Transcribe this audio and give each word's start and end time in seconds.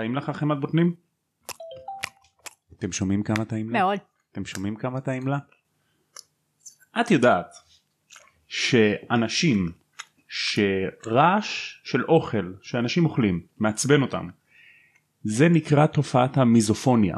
טעים 0.00 0.16
לך 0.16 0.30
חמת 0.30 0.60
בוטנים? 0.60 0.94
אתם 2.78 2.92
שומעים 2.92 3.22
כמה 3.22 3.44
טעים 3.44 3.70
לה? 3.70 3.78
מאוד. 3.78 3.98
אתם 4.32 4.44
שומעים 4.44 4.76
כמה 4.76 5.00
טעים 5.00 5.28
לה? 5.28 5.38
את 7.00 7.10
יודעת 7.10 7.54
שאנשים 8.48 9.72
שרעש 10.28 11.80
של 11.84 12.04
אוכל 12.04 12.52
שאנשים 12.62 13.04
אוכלים 13.04 13.46
מעצבן 13.58 14.02
אותם 14.02 14.28
זה 15.22 15.48
נקרא 15.48 15.86
תופעת 15.86 16.36
המיזופוניה. 16.36 17.16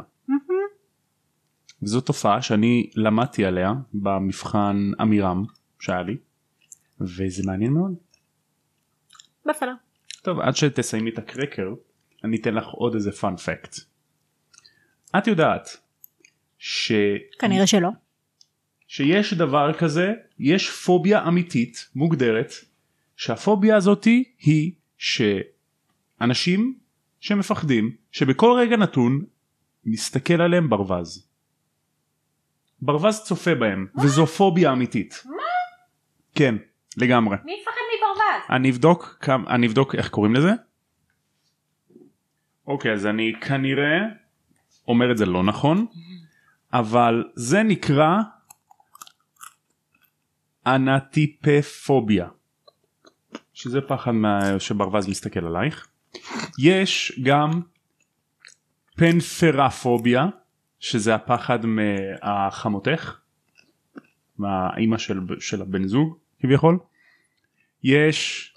זו 1.81 2.01
תופעה 2.01 2.41
שאני 2.41 2.89
למדתי 2.95 3.45
עליה 3.45 3.73
במבחן 3.93 4.91
עמירם 4.99 5.43
שהיה 5.79 6.01
לי 6.01 6.17
וזה 6.99 7.43
מעניין 7.45 7.73
מאוד. 7.73 7.95
בסדר. 9.45 9.73
טוב 10.21 10.39
עד 10.39 10.55
שתסיימי 10.55 11.09
את 11.09 11.17
הקרקר 11.17 11.73
אני 12.23 12.37
אתן 12.37 12.53
לך 12.53 12.65
עוד 12.67 12.95
איזה 12.95 13.11
פאנ 13.11 13.37
פקט. 13.37 13.75
את 15.17 15.27
יודעת 15.27 15.77
ש... 16.57 16.91
כנראה 17.39 17.67
שלא. 17.67 17.89
שיש 18.87 19.33
דבר 19.33 19.73
כזה 19.73 20.13
יש 20.39 20.69
פוביה 20.69 21.27
אמיתית 21.27 21.89
מוגדרת 21.95 22.51
שהפוביה 23.15 23.75
הזאתי 23.75 24.23
היא 24.39 24.71
שאנשים 24.97 26.77
שמפחדים 27.19 27.95
שבכל 28.11 28.55
רגע 28.59 28.77
נתון 28.77 29.25
מסתכל 29.85 30.41
עליהם 30.41 30.69
ברווז. 30.69 31.27
ברווז 32.81 33.23
צופה 33.23 33.55
בהם 33.55 33.87
וזו 34.03 34.27
פוביה 34.27 34.71
אמיתית. 34.71 35.23
כן 36.35 36.55
לגמרי. 36.97 37.37
מי 37.45 37.57
יפחד 37.61 37.81
מברווז? 37.97 38.57
אני 38.57 38.71
אבדוק 38.71 39.29
אני 39.47 39.67
אבדוק 39.67 39.95
איך 39.95 40.09
קוראים 40.09 40.35
לזה. 40.35 40.51
אוקיי 42.67 42.93
אז 42.93 43.05
אני 43.05 43.33
כנראה 43.41 43.99
אומר 44.87 45.11
את 45.11 45.17
זה 45.17 45.25
לא 45.25 45.43
נכון 45.43 45.85
אבל 46.73 47.23
זה 47.35 47.63
נקרא 47.63 48.17
אנטיפפוביה 50.67 52.27
שזה 53.53 53.81
פחד 53.81 54.11
מה... 54.11 54.59
שברווז 54.59 55.09
מסתכל 55.09 55.45
עלייך. 55.45 55.87
יש 56.59 57.19
גם 57.23 57.61
פנפרפוביה 58.95 60.25
שזה 60.79 61.15
הפחד 61.15 61.59
מהחמותך 61.65 63.17
מהאימא 64.37 64.97
של, 64.97 65.19
של 65.39 65.61
הבן 65.61 65.87
זוג 65.87 66.17
כביכול. 66.39 66.79
יש 67.83 68.52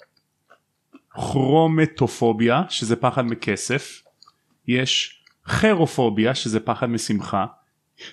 כרומטופוביה 1.17 2.63
שזה 2.69 2.97
פחד 2.97 3.23
מכסף. 3.23 4.03
יש 4.69 5.23
חרופוביה 5.47 6.35
שזה 6.35 6.61
פחד 6.61 6.87
משמחה. 6.87 7.47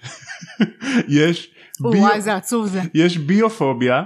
יש, 1.08 1.52
וואי 1.80 2.22
זה 2.22 2.36
עצוב 2.36 2.68
זה. 2.68 2.82
יש 2.94 3.18
ביופוביה 3.18 4.04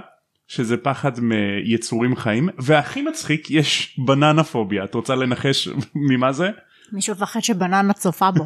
שזה 0.48 0.76
פחד 0.76 1.20
מיצורים 1.20 2.16
חיים 2.16 2.48
והכי 2.58 3.02
מצחיק 3.02 3.50
יש 3.50 3.98
בננה 4.06 4.44
פוביה 4.44 4.84
את 4.84 4.94
רוצה 4.94 5.14
לנחש 5.14 5.68
ממה 6.10 6.32
זה? 6.32 6.50
מישהו 6.92 7.14
מפחד 7.14 7.40
שבננה 7.40 7.92
צופה 7.92 8.30
בו. 8.30 8.44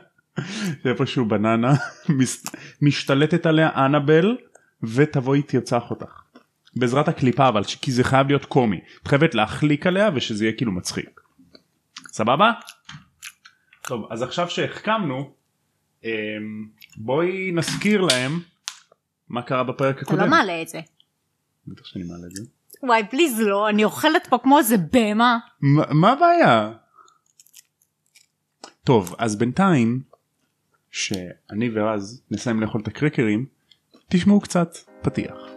זה 0.82 0.90
איפשהו 0.90 1.24
בננה 1.24 1.74
משתלטת 2.82 3.46
עליה 3.46 3.70
אנבל 3.86 4.36
ותבואי 4.82 5.42
תרצח 5.42 5.90
אותך. 5.90 6.23
בעזרת 6.76 7.08
הקליפה 7.08 7.48
אבל 7.48 7.64
כי 7.64 7.92
זה 7.92 8.04
חייב 8.04 8.28
להיות 8.28 8.44
קומי 8.44 8.80
את 9.02 9.08
חייבת 9.08 9.34
להחליק 9.34 9.86
עליה 9.86 10.10
ושזה 10.14 10.44
יהיה 10.44 10.56
כאילו 10.56 10.72
מצחיק. 10.72 11.20
סבבה? 12.08 12.52
טוב 13.82 14.06
אז 14.10 14.22
עכשיו 14.22 14.50
שהחכמנו 14.50 15.34
אמ, 16.04 16.10
בואי 16.96 17.52
נזכיר 17.52 18.00
להם 18.00 18.40
מה 19.28 19.42
קרה 19.42 19.64
בפרק 19.64 20.02
אתה 20.02 20.12
לא 20.12 20.16
הקודם. 20.16 20.30
מעלה 20.30 20.62
את 20.62 20.68
זה. 20.68 20.80
בטח 21.66 21.84
שאני 21.84 22.04
מעלה 22.04 22.26
את 22.26 22.36
זה. 22.36 22.42
וואי 22.82 23.02
פליז 23.10 23.40
לא 23.40 23.68
אני 23.68 23.84
אוכלת 23.84 24.26
פה 24.26 24.38
כמו 24.42 24.58
איזה 24.58 24.76
בהמה. 24.78 25.38
מה 25.60 25.82
מה 25.90 26.12
הבעיה? 26.12 26.72
טוב 28.84 29.14
אז 29.18 29.36
בינתיים 29.36 30.02
שאני 30.90 31.70
ורז 31.74 32.22
נסיים 32.30 32.60
לאכול 32.60 32.80
את 32.80 32.88
הקרקרים 32.88 33.46
תשמעו 34.08 34.40
קצת 34.40 34.76
פתיח. 35.02 35.53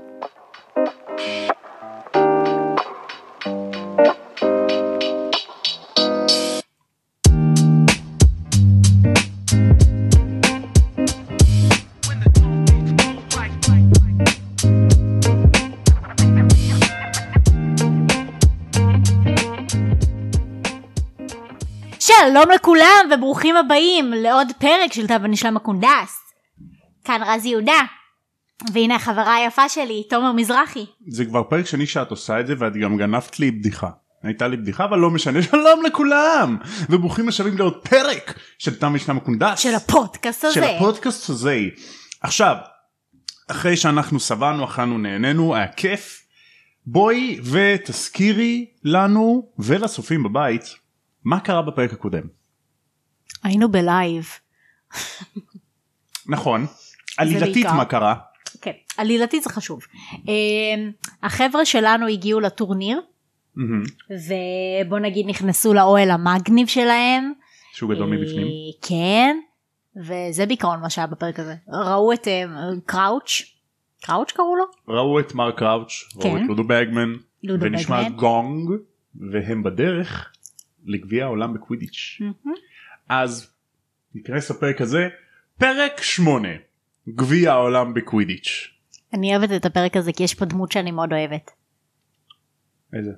שלום 22.32 22.52
לכולם 22.56 23.10
וברוכים 23.14 23.56
הבאים 23.56 24.14
לעוד 24.14 24.48
פרק 24.58 24.94
של 24.94 25.08
תם 25.08 25.14
ונשלם 25.14 25.58
הקונדס. 25.58 26.20
כאן 27.04 27.22
רז 27.26 27.46
יהודה. 27.46 27.80
והנה 28.74 28.96
החברה 28.96 29.36
היפה 29.36 29.70
שלי 29.70 30.04
תומר 30.10 30.32
מזרחי. 30.32 30.86
זה 31.08 31.26
כבר 31.26 31.44
פרק 31.44 31.66
שני 31.66 31.86
שאת 31.86 32.12
עושה 32.12 32.40
את 32.40 32.48
זה 32.48 32.54
ואת 32.58 32.74
גם 32.74 32.98
גנבת 32.98 33.40
לי 33.40 33.52
בדיחה. 33.52 33.90
הייתה 34.24 34.48
לי 34.48 34.58
בדיחה 34.58 34.86
אבל 34.86 35.00
לא 35.00 35.10
משנה 35.10 35.42
שלום 35.52 35.84
לכולם 35.86 36.58
וברוכים 36.90 37.28
השבים 37.28 37.58
לעוד 37.58 37.88
פרק 37.90 38.40
של 38.60 38.80
תם 38.80 38.96
ונשלם 38.96 39.18
הקונדס 39.18 39.60
של 39.60 39.76
הפודקאסט 39.76 40.44
הזה. 40.44 40.54
של 40.54 40.64
הפודקאסט 40.64 41.30
הזה. 41.30 41.60
עכשיו 42.22 42.56
אחרי 43.52 43.78
שאנחנו 43.78 44.20
שבענו 44.20 44.66
אכלנו 44.66 44.98
נהנינו 44.98 45.56
היה 45.56 45.68
כיף 45.68 46.24
בואי 46.86 47.40
ותזכירי 47.44 48.66
לנו 48.84 49.52
ולצופים 49.60 50.24
בבית 50.24 50.87
מה 51.28 51.40
קרה 51.40 51.62
בפרק 51.62 51.94
הקודם. 51.94 52.28
היינו 53.44 53.72
בלייב. 53.72 54.30
נכון 56.28 56.66
עלילתית. 57.18 57.66
מה 57.66 57.86
קרה 57.86 58.16
כן 58.62 58.72
עלילתית 58.98 59.44
זה 59.44 59.50
חשוב. 59.50 59.82
אמ, 60.28 60.92
החבר'ה 61.24 61.66
שלנו 61.66 62.08
הגיעו 62.08 62.40
לטורניר. 62.40 63.02
ובוא 64.10 65.00
נגיד 65.00 65.26
נכנסו 65.28 65.74
לאוהל 65.74 66.12
המגניב 66.12 66.68
שלהם. 66.68 67.34
שהוא 67.74 67.94
גדול 67.94 68.10
מבפנים. 68.10 68.48
אה, 68.48 68.88
כן. 68.88 69.38
וזה 69.96 70.46
בעיקרון 70.46 70.80
מה 70.82 70.90
שהיה 70.90 71.08
בפרק 71.08 71.40
הזה. 71.40 71.56
ראו 71.68 72.14
את 72.14 72.28
אה, 72.28 72.44
קראוץ'. 72.86 73.42
קראוץ' 74.02 74.32
קראו 74.32 74.56
לו? 74.56 74.66
ראו 74.88 75.20
את 75.20 75.36
מרק 75.36 75.60
קראוץ', 75.60 75.92
ראו 76.16 76.24
כן. 76.24 76.38
את 76.38 76.48
לודו 76.48 76.64
בגמן, 76.64 77.14
ונשמע. 77.44 78.10
גונג, 78.10 78.70
והם 79.32 79.64
בדרך 79.64 80.32
לגביע 80.88 81.26
העולם 81.26 81.54
בקווידיץ'. 81.54 82.22
אז 83.10 83.52
ניכנס 84.16 84.52
לפרק 84.52 84.82
הזה, 84.82 85.08
פרק 85.58 86.02
8, 86.02 86.48
גביע 87.10 87.52
העולם 87.52 87.94
בקווידיץ'. 87.94 88.74
אני 89.14 89.36
אוהבת 89.36 89.52
את 89.52 89.66
הפרק 89.66 89.98
הזה 89.98 90.14
כי 90.14 90.24
יש 90.24 90.36
פה 90.36 90.46
דמות 90.46 90.72
שאני 90.72 90.92
מאוד 90.92 91.14
אוהבת. 91.14 91.52
איזה? 92.94 93.12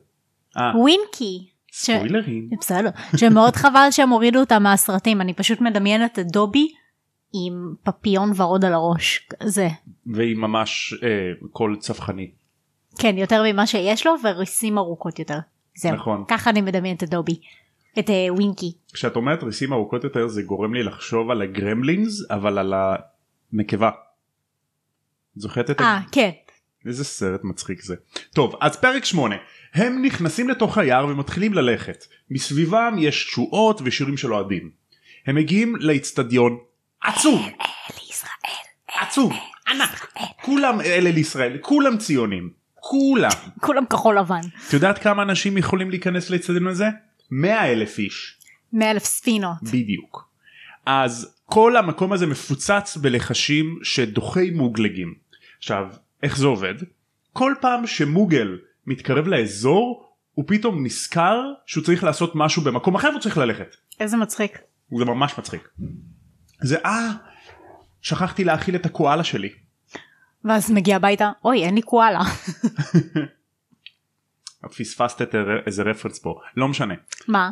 אה, 0.58 0.72
ווינקי. 0.78 1.50
ספוילרים. 1.72 2.50
בסדר. 2.60 2.90
שמאוד 3.16 3.56
חבל 3.62 3.88
שהם 3.92 4.10
הורידו 4.10 4.40
אותה 4.40 4.60
מהסרטים 4.60 5.22
אני 5.22 5.34
פשוט 5.34 5.62
מדמיינת 5.62 6.20
את 6.20 6.32
דובי 6.32 6.72
עם 7.34 7.74
פפיון 7.84 8.32
ורוד 8.36 8.66
על 8.66 8.74
הראש. 8.74 9.30
זה. 9.44 9.68
והיא 10.06 10.36
ממש 10.36 10.94
אה, 11.04 11.48
קול 11.52 11.78
צווחני. 11.80 12.32
כן 13.00 13.18
יותר 13.18 13.44
ממה 13.46 13.68
שיש 13.68 14.08
לו 14.08 14.14
וריסים 14.24 14.78
ארוכות 14.78 15.20
יותר. 15.20 15.40
זהו. 15.80 15.96
נכון. 15.96 16.24
ככה 16.28 16.50
אני 16.50 16.62
מדמיינת 16.62 17.04
את 17.04 17.10
דובי. 17.10 17.40
את 18.00 18.10
אה, 18.10 18.34
ווינקי. 18.34 18.74
כשאת 18.94 19.16
אומרת 19.16 19.44
ריסים 19.44 19.74
ארוכות 19.74 20.04
יותר 20.04 20.28
זה 20.28 20.42
גורם 20.42 20.74
לי 20.74 20.84
לחשוב 20.84 21.32
על 21.32 21.42
הגרמלינס 21.42 22.32
אבל 22.32 22.58
על 22.58 22.74
הנקבה. 23.54 23.90
זוכרת 25.36 25.70
את 25.70 25.82
אה 25.82 26.00
כן. 26.12 26.30
איזה 26.86 27.04
סרט 27.04 27.44
מצחיק 27.44 27.82
זה. 27.82 27.96
טוב 28.34 28.56
אז 28.62 28.76
פרק 28.76 29.06
8 29.06 29.36
הם 29.74 30.02
נכנסים 30.02 30.50
לתוך 30.50 30.78
היער 30.78 31.06
ומתחילים 31.06 31.54
ללכת 31.54 32.06
מסביבם 32.30 32.96
יש 33.00 33.26
תשואות 33.26 33.82
ושירים 33.86 34.18
של 34.18 34.34
אוהדים. 34.34 34.72
הם 35.26 35.36
מגיעים 35.36 35.76
לאיצטדיון 35.76 36.58
עצום 37.04 37.50
לישראל. 38.00 38.32
עצום 38.88 39.34
ענק 39.68 40.14
כולם 40.42 40.82
אלה 40.82 41.12
לישראל 41.12 41.58
כולם 41.62 41.98
ציונים 41.98 42.59
כולם. 42.80 43.30
כולם 43.60 43.86
כחול 43.86 44.20
לבן. 44.20 44.42
את 44.68 44.74
יודעת 44.74 44.98
כמה 44.98 45.22
אנשים 45.22 45.58
יכולים 45.58 45.90
להיכנס 45.90 46.30
לאיצטדיון 46.30 46.68
הזה? 46.68 46.86
100 47.32 47.72
אלף 47.72 48.00
איש 48.00 48.40
מאה 48.74 48.92
אלף 48.92 49.04
ספינות. 49.04 49.64
בדיוק. 49.64 50.30
אז 50.86 51.36
כל 51.46 51.78
המקום 51.78 52.14
הזה 52.14 52.28
מפוצץ 52.28 52.98
בלחשים 53.02 53.80
שדוחי 53.84 54.52
מוגלגים. 54.52 55.14
עכשיו 55.58 55.88
איך 56.24 56.38
זה 56.38 56.48
עובד? 56.48 56.74
כל 57.34 57.54
פעם 57.62 57.88
שמוגל 57.88 58.58
מתקרב 58.88 59.28
לאזור 59.28 60.10
הוא 60.34 60.46
פתאום 60.48 60.86
נזכר 60.86 61.42
שהוא 61.66 61.84
צריך 61.84 62.04
לעשות 62.04 62.32
משהו 62.36 62.62
במקום 62.62 62.96
אחר 62.96 63.10
והוא 63.10 63.22
צריך 63.22 63.38
ללכת. 63.38 63.76
איזה 64.00 64.18
מצחיק. 64.18 64.60
זה 64.98 65.06
ממש 65.06 65.34
מצחיק. 65.38 65.70
זה 66.62 66.78
אה 66.86 67.10
שכחתי 68.02 68.44
להאכיל 68.44 68.76
את 68.76 68.86
הקואלה 68.86 69.24
שלי. 69.24 69.50
ואז 70.46 70.72
מגיע 70.72 70.96
הביתה, 70.96 71.32
אוי 71.46 71.64
אין 71.64 71.76
לי 71.76 71.82
קואלה. 71.82 72.22
פספסת 74.78 75.22
את 75.22 75.36
איזה 75.68 75.84
רפרנס 75.84 76.20
פה 76.20 76.40
לא 76.58 76.68
משנה 76.68 76.94
מה? 77.28 77.50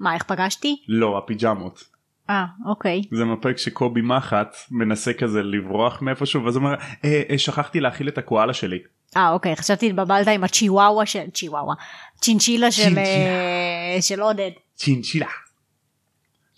מה 0.00 0.14
איך 0.14 0.22
פגשתי? 0.22 0.76
לא 0.88 1.18
הפיג'מות 1.18 1.84
אה 2.30 2.44
אוקיי. 2.66 3.02
זה 3.12 3.24
מהפרק 3.24 3.58
שקובי 3.58 4.00
מחט 4.00 4.56
מנסה 4.70 5.12
כזה 5.12 5.42
לברוח 5.42 6.02
מאיפשהו 6.02 6.44
ואז 6.44 6.56
אומר 6.56 6.74
אה, 7.04 7.22
אה, 7.30 7.38
שכחתי 7.38 7.80
להאכיל 7.80 8.08
את 8.08 8.18
הקואלה 8.18 8.54
שלי. 8.54 8.78
אה 9.16 9.30
אוקיי 9.30 9.56
חשבתי 9.56 9.86
התבלבלת 9.86 10.28
עם 10.28 10.44
הצ'יוואווה 10.44 11.06
של 11.06 11.30
צ'יוואווה. 11.34 11.74
צ'ינצ'ילה 12.20 12.70
של. 12.70 12.98
אה, 12.98 14.02
של 14.02 14.20
עודד. 14.20 14.50
צ'ינצ'ילה. 14.74 15.26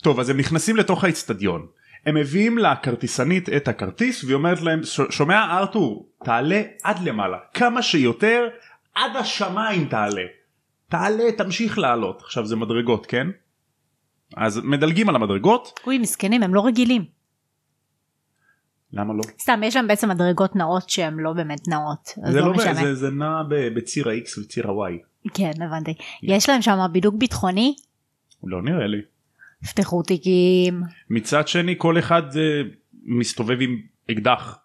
טוב 0.03 0.19
אז 0.19 0.29
הם 0.29 0.37
נכנסים 0.37 0.75
לתוך 0.75 1.03
האצטדיון. 1.03 1.67
הם 2.05 2.15
מביאים 2.15 2.57
לכרטיסנית 2.57 3.49
את 3.49 3.67
הכרטיס 3.67 4.23
והיא 4.23 4.35
אומרת 4.35 4.61
להם 4.61 4.83
"ש- 4.83 4.99
שומע 5.09 5.57
ארתור 5.57 6.09
תעלה 6.25 6.61
עד 6.83 6.99
למעלה 6.99 7.37
כמה 7.53 7.81
שיותר 7.81 8.47
עד 8.95 9.15
השמיים 9.15 9.87
תעלה. 9.87 10.21
תעלה 10.89 11.31
תמשיך 11.37 11.77
לעלות 11.79 12.21
עכשיו 12.21 12.45
זה 12.45 12.55
מדרגות 12.55 13.05
כן? 13.05 13.27
אז 14.37 14.57
מדלגים 14.63 15.09
על 15.09 15.15
המדרגות 15.15 15.79
אוי 15.87 15.97
מסכנים 15.97 16.43
הם 16.43 16.53
לא 16.53 16.65
רגילים. 16.65 17.05
למה 18.93 19.13
לא? 19.13 19.21
סתם 19.41 19.61
יש 19.63 19.75
להם 19.75 19.87
בעצם 19.87 20.09
מדרגות 20.09 20.55
נאות 20.55 20.89
שהן 20.89 21.19
לא 21.19 21.33
באמת 21.33 21.67
נאות. 21.67 22.09
אז 22.23 22.33
זה 22.33 22.39
לא 22.39 22.47
לא 22.47 22.53
משנה. 22.53 22.73
זה, 22.73 22.95
זה 22.95 23.09
נע 23.09 23.41
בציר 23.49 24.09
ה-X 24.09 24.39
וציר 24.39 24.67
ה-Y. 24.71 25.29
כן 25.33 25.51
הבנתי. 25.61 25.93
יש 26.23 26.49
להם 26.49 26.61
שם 26.61 26.77
בידוק 26.91 27.15
ביטחוני? 27.15 27.75
לא 28.43 28.61
נראה 28.61 28.87
לי. 28.87 29.01
יפתחו 29.63 30.03
תיקים. 30.03 30.81
מצד 31.09 31.47
שני 31.47 31.75
כל 31.77 31.99
אחד 31.99 32.37
אה, 32.37 32.61
מסתובב 33.03 33.57
עם 33.61 33.81
אקדח. 34.11 34.57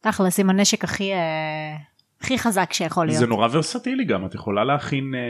תכלס 0.00 0.40
עם 0.40 0.50
הנשק 0.50 0.84
הכי 0.84 1.12
אה, 1.12 1.76
הכי 2.20 2.38
חזק 2.38 2.72
שיכול 2.72 3.06
להיות. 3.06 3.18
זה 3.18 3.26
נורא 3.26 3.48
ורסטילי 3.52 4.04
גם 4.04 4.26
את 4.26 4.34
יכולה 4.34 4.64
להכין 4.64 5.14
אה, 5.14 5.20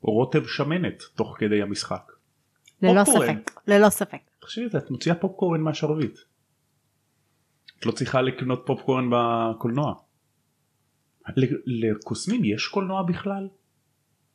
רוטב 0.00 0.46
שמנת 0.46 1.02
תוך 1.14 1.36
כדי 1.38 1.62
המשחק. 1.62 2.12
ללא 2.82 3.04
פופקורן. 3.04 3.26
ספק. 3.26 3.60
ללא 3.66 3.88
ספק. 3.88 4.18
תחשבי 4.40 4.66
את 4.78 4.90
מוציאה 4.90 5.14
פופקורן 5.14 5.60
מהשרביט. 5.60 6.18
את 7.78 7.86
לא 7.86 7.92
צריכה 7.92 8.22
לקנות 8.22 8.62
פופקורן 8.66 9.10
בקולנוע. 9.10 9.94
לקוסמים 11.66 12.44
יש 12.44 12.68
קולנוע 12.68 13.02
בכלל? 13.02 13.48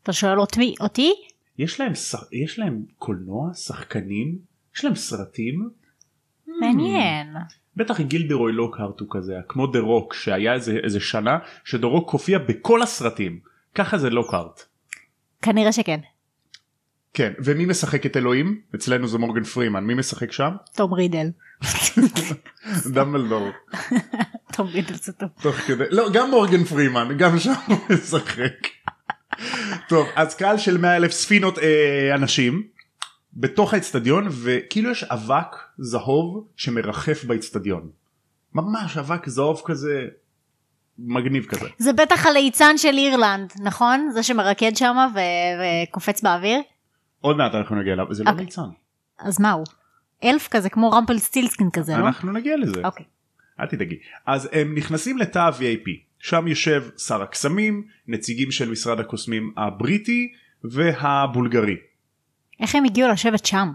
אתה 0.03 0.13
שואל 0.13 0.39
אותי? 0.39 0.75
אותי? 0.79 1.13
יש 1.57 1.79
להם, 1.79 1.95
ש- 1.95 2.15
יש 2.31 2.59
להם 2.59 2.83
קולנוע? 2.97 3.53
שחקנים? 3.53 4.37
יש 4.75 4.85
להם 4.85 4.95
סרטים? 4.95 5.69
מעניין. 6.59 7.27
בטח 7.75 8.01
גילדרוי 8.01 8.51
לוקהרט 8.53 8.99
הוא 8.99 9.07
כזה 9.11 9.33
כמו 9.47 9.67
דה 9.67 9.79
רוק 9.79 10.13
שהיה 10.13 10.53
איזה, 10.53 10.77
איזה 10.83 10.99
שנה 10.99 11.37
שדה 11.63 11.87
רוק 11.87 12.09
הופיע 12.11 12.39
בכל 12.39 12.81
הסרטים 12.81 13.39
ככה 13.75 13.97
זה 13.97 14.09
לוקהרט. 14.09 14.63
כנראה 15.41 15.71
שכן. 15.71 15.99
כן 17.13 17.33
ומי 17.39 17.65
משחק 17.65 18.05
את 18.05 18.17
אלוהים 18.17 18.61
אצלנו 18.75 19.07
זה 19.07 19.17
מורגן 19.17 19.43
פרימן 19.43 19.83
מי 19.83 19.93
משחק 19.93 20.31
שם? 20.31 20.51
תום 20.75 20.93
רידל. 20.93 21.27
דמבלדור. 22.93 23.49
תום 24.53 24.67
רידל 24.67 24.93
זה 24.95 25.13
טוב. 25.13 25.29
תוך 25.41 25.55
כדי 25.55 25.83
לא 25.89 26.09
גם 26.13 26.29
מורגן 26.29 26.63
פרימן 26.63 27.17
גם 27.17 27.39
שם 27.39 27.53
הוא 27.67 27.77
משחק. 27.89 28.67
טוב 29.87 30.07
אז 30.15 30.35
קהל 30.35 30.57
של 30.57 30.77
100 30.77 30.95
אלף 30.95 31.11
ספינות 31.11 31.59
אה, 31.59 32.15
אנשים 32.15 32.67
בתוך 33.33 33.73
האצטדיון 33.73 34.27
וכאילו 34.31 34.91
יש 34.91 35.03
אבק 35.03 35.55
זהוב 35.77 36.47
שמרחף 36.55 37.23
באצטדיון. 37.23 37.89
ממש 38.53 38.97
אבק 38.97 39.29
זהוב 39.29 39.61
כזה 39.65 40.07
מגניב 40.99 41.45
כזה. 41.45 41.67
זה 41.77 41.93
בטח 41.93 42.25
הליצן 42.25 42.77
של 42.77 42.97
אירלנד, 42.97 43.53
נכון? 43.63 44.09
זה 44.13 44.23
שמרקד 44.23 44.75
שם 44.75 44.95
וקופץ 45.13 46.21
באוויר? 46.21 46.59
עוד 47.21 47.37
מעט 47.37 47.55
אנחנו 47.55 47.75
נגיע 47.75 47.93
אליו 47.93 48.13
זה 48.13 48.23
לא 48.23 48.29
אוקיי. 48.29 48.45
ליצן. 48.45 48.61
אז 49.19 49.41
מה 49.41 49.51
הוא? 49.51 49.65
אלף 50.23 50.47
כזה 50.47 50.69
כמו 50.69 50.91
רמפל 50.91 51.17
סטילסקין 51.17 51.69
כזה, 51.73 51.97
לא? 51.97 52.07
אנחנו 52.07 52.31
נגיע 52.31 52.57
לזה. 52.57 52.81
אוקיי. 52.83 53.05
אל 53.59 53.65
תדאגי. 53.65 53.95
אז 54.25 54.49
הם 54.51 54.75
נכנסים 54.75 55.17
לתא 55.17 55.39
ה-VIP, 55.39 56.06
שם 56.19 56.47
יושב 56.47 56.83
שר 56.97 57.21
הקסמים, 57.21 57.87
נציגים 58.07 58.51
של 58.51 58.69
משרד 58.69 58.99
הקוסמים 58.99 59.53
הבריטי 59.57 60.31
והבולגרי. 60.63 61.75
איך 62.59 62.75
הם 62.75 62.85
הגיעו 62.85 63.09
לשבת 63.11 63.45
שם? 63.45 63.67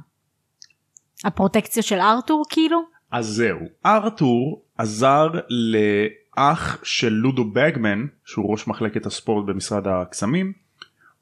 הפרוטקציות 1.25 1.87
של 1.87 1.99
ארתור 1.99 2.45
כאילו? 2.51 2.83
אז 3.11 3.27
זהו, 3.27 3.59
ארתור 3.87 4.65
עזר 4.79 5.29
לאח 5.49 6.79
של 6.83 7.09
לודו 7.13 7.45
בגמן, 7.45 8.07
שהוא 8.25 8.53
ראש 8.53 8.67
מחלקת 8.67 9.07
הספורט 9.07 9.47
במשרד 9.47 9.87
הקסמים, 9.87 10.53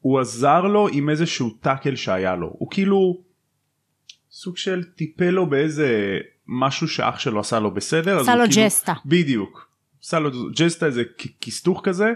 הוא 0.00 0.20
עזר 0.20 0.60
לו 0.60 0.88
עם 0.92 1.10
איזשהו 1.10 1.50
טאקל 1.50 1.96
שהיה 1.96 2.34
לו, 2.36 2.50
הוא 2.52 2.70
כאילו 2.70 3.22
סוג 4.30 4.56
של 4.56 4.84
טיפל 4.84 5.30
לו 5.30 5.50
באיזה 5.50 6.18
משהו 6.46 6.88
שאח 6.88 7.18
שלו 7.18 7.40
עשה 7.40 7.58
לו 7.58 7.70
בסדר. 7.74 8.20
עשה 8.20 8.34
לו 8.36 8.44
כאילו- 8.50 8.66
ג'סטה. 8.66 8.92
בדיוק. 9.06 9.69
עשה 10.04 10.18
לו 10.18 10.30
ג'סטה 10.56 10.86
איזה 10.86 11.02
כ- 11.18 11.26
כסתוך 11.40 11.80
כזה 11.84 12.12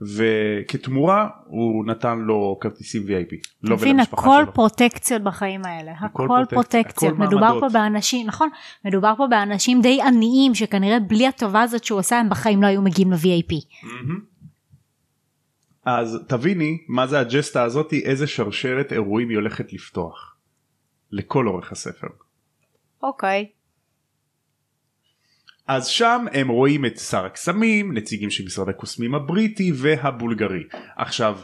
וכתמורה 0.00 1.28
הוא 1.46 1.86
נתן 1.86 2.18
לו 2.18 2.58
כרטיסים 2.60 3.02
VIP. 3.02 3.36
לא 3.62 3.76
מבין 3.76 4.00
הכל 4.00 4.42
שלו. 4.44 4.54
פרוטקציות 4.54 5.22
בחיים 5.22 5.64
האלה 5.64 5.92
הכל 5.92 6.24
פרוטקציות, 6.26 6.50
פרוטקציות 6.50 7.12
הכל 7.12 7.22
מדובר 7.22 7.48
פה 7.48 7.52
מעמדות. 7.52 7.72
באנשים 7.72 8.26
נכון 8.26 8.48
מדובר 8.84 9.14
פה 9.16 9.26
באנשים 9.30 9.80
די 9.82 10.02
עניים 10.02 10.54
שכנראה 10.54 11.00
בלי 11.00 11.26
הטובה 11.26 11.62
הזאת 11.62 11.84
שהוא 11.84 11.98
עשה 11.98 12.18
הם 12.20 12.28
בחיים 12.28 12.62
לא 12.62 12.66
היו 12.66 12.82
מגיעים 12.82 13.12
ל-VAP 13.12 13.54
מהמם. 13.82 14.20
אז 15.84 16.18
תביני 16.28 16.78
מה 16.88 17.06
זה 17.06 17.20
הג'סטה 17.20 17.62
הזאתי 17.62 18.04
איזה 18.04 18.26
שרשרת 18.26 18.92
אירועים 18.92 19.28
היא 19.28 19.36
הולכת 19.36 19.72
לפתוח. 19.72 20.36
לכל 21.10 21.48
אורך 21.48 21.72
הספר. 21.72 22.06
אוקיי 23.02 23.48
אז 25.66 25.86
שם 25.86 26.24
הם 26.32 26.48
רואים 26.48 26.86
את 26.86 26.98
שר 26.98 27.24
הקסמים, 27.24 27.92
נציגים 27.92 28.30
של 28.30 28.44
משרד 28.44 28.68
הקוסמים 28.68 29.14
הבריטי 29.14 29.72
והבולגרי. 29.74 30.62
עכשיו 30.96 31.38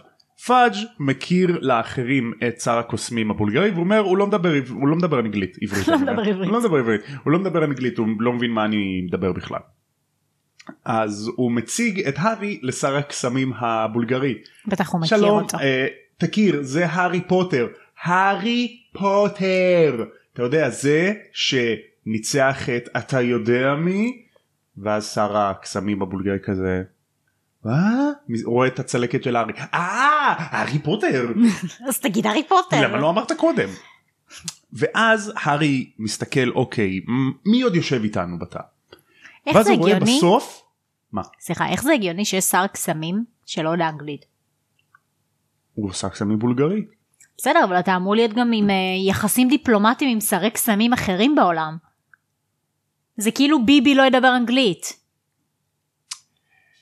פאג' 0.46 0.72
מכיר 0.98 1.58
לאחרים 1.60 2.32
את 2.48 2.60
שר 2.60 2.78
הקוסמים 2.78 3.30
הבולגרי 3.30 3.70
והוא 3.70 3.80
אומר 3.80 3.98
הוא 3.98 4.16
לא 4.16 4.26
מדבר 4.26 4.52
הוא 4.70 4.88
לא 4.88 4.96
מדבר 4.96 5.20
אנגלית 5.20 5.56
עברית. 5.62 5.88
לא. 5.88 5.98
מדבר 5.98 6.22
עברית. 6.22 6.48
הוא 6.48 6.52
לא 6.52 6.60
מדבר 6.60 6.76
עברית. 6.76 7.00
הוא 7.24 7.32
לא 7.32 7.38
מדבר 7.38 7.64
אנגלית 7.64 7.98
הוא 7.98 8.06
לא 8.20 8.32
מבין 8.32 8.50
מה 8.50 8.64
אני 8.64 9.00
מדבר 9.06 9.32
בכלל. 9.32 9.60
אז 10.84 11.30
הוא 11.36 11.52
מציג 11.52 12.00
את 12.00 12.14
הארי 12.18 12.60
לשר 12.62 12.96
הקסמים 12.96 13.52
הבולגרי. 13.52 14.34
בטח 14.66 14.92
הוא 14.92 15.00
מכיר 15.00 15.18
שלום, 15.18 15.42
אותו 15.42 15.58
אה, 15.58 15.86
תכיר 16.18 16.62
זה 16.62 16.86
הארי 16.86 17.20
פוטר. 17.28 17.66
הארי 18.02 18.78
פוטר. 18.92 20.04
אתה 20.32 20.42
יודע 20.42 20.70
זה 20.70 21.14
שניצח 22.08 22.68
את 22.68 22.88
אתה 22.96 23.20
יודע 23.20 23.74
מי 23.74 24.22
ואז 24.76 25.06
שר 25.14 25.36
הקסמים 25.36 26.02
הבולגרי 26.02 26.38
כזה. 26.42 26.82
מה? 27.64 28.10
רואה 28.44 28.66
את 28.66 28.78
הצלקת 28.78 29.22
של 29.22 29.36
הארי. 29.36 29.52
אה, 29.74 30.34
הארי 30.38 30.78
פוטר. 30.78 31.32
אז 31.88 32.00
תגיד 32.00 32.26
הארי 32.26 32.42
פוטר 32.48 32.80
למה 32.82 32.98
לא 32.98 33.10
אמרת 33.10 33.32
קודם? 33.32 33.68
ואז 34.72 35.32
הארי 35.36 35.90
מסתכל 35.98 36.50
אוקיי 36.50 37.00
מי 37.46 37.62
עוד 37.62 37.74
יושב 37.74 38.02
איתנו 38.02 38.38
בתא? 38.38 38.60
איך 39.46 39.56
ואז 39.56 39.66
זה 39.66 39.72
הוא 39.72 39.78
רואה 39.78 39.96
הגיוני 39.96 40.16
בסוף. 40.16 40.62
מה? 41.12 41.22
סליחה 41.40 41.68
איך 41.68 41.82
זה 41.82 41.92
הגיוני 41.92 42.24
שיש 42.24 42.44
שר 42.44 42.66
קסמים 42.66 43.24
שלא 43.46 43.68
יודע 43.68 43.88
אנגלית 43.88 44.24
הוא 45.74 45.90
עושה 45.90 46.08
קסמים 46.08 46.38
בולגרי. 46.38 46.84
בסדר 47.38 47.64
אבל 47.64 47.78
אתה 47.78 47.96
אמור 47.96 48.14
להיות 48.14 48.32
גם 48.32 48.52
עם 48.52 48.70
אה, 48.70 48.74
יחסים 49.08 49.48
דיפלומטיים 49.48 50.10
עם 50.10 50.20
שרי 50.20 50.50
קסמים 50.50 50.92
אחרים 50.92 51.34
בעולם. 51.34 51.87
זה 53.18 53.30
כאילו 53.30 53.64
ביבי 53.64 53.94
לא 53.94 54.02
ידבר 54.02 54.36
אנגלית 54.36 54.98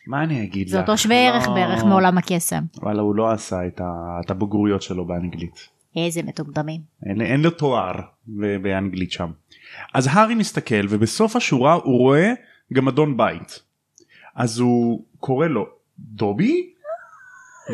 מה 0.06 0.22
אני 0.22 0.44
אגיד 0.44 0.66
לך? 0.66 0.72
זה 0.72 0.80
אותו 0.80 0.98
שווה 0.98 1.16
ערך 1.16 1.48
לא. 1.48 1.54
בערך 1.54 1.84
מעולם 1.84 2.18
הקסם. 2.18 2.64
וואלה 2.76 3.02
הוא 3.02 3.14
לא 3.14 3.30
עשה 3.30 3.66
את, 3.66 3.80
ה... 3.80 4.20
את 4.24 4.30
הבגרויות 4.30 4.82
שלו 4.82 5.04
באנגלית. 5.04 5.68
איזה 5.96 6.22
מטומטמים. 6.22 6.80
אין, 7.06 7.20
אין 7.20 7.40
לו 7.40 7.50
תואר 7.50 7.92
באנגלית 8.62 9.12
שם. 9.12 9.30
אז 9.94 10.08
הארי 10.12 10.34
מסתכל 10.34 10.86
ובסוף 10.88 11.36
השורה 11.36 11.72
הוא 11.72 11.98
רואה 11.98 12.32
גם 12.72 12.88
אדון 12.88 13.16
בית. 13.16 13.62
אז 14.34 14.58
הוא 14.58 15.04
קורא 15.20 15.46
לו 15.46 15.66
דובי 15.98 16.70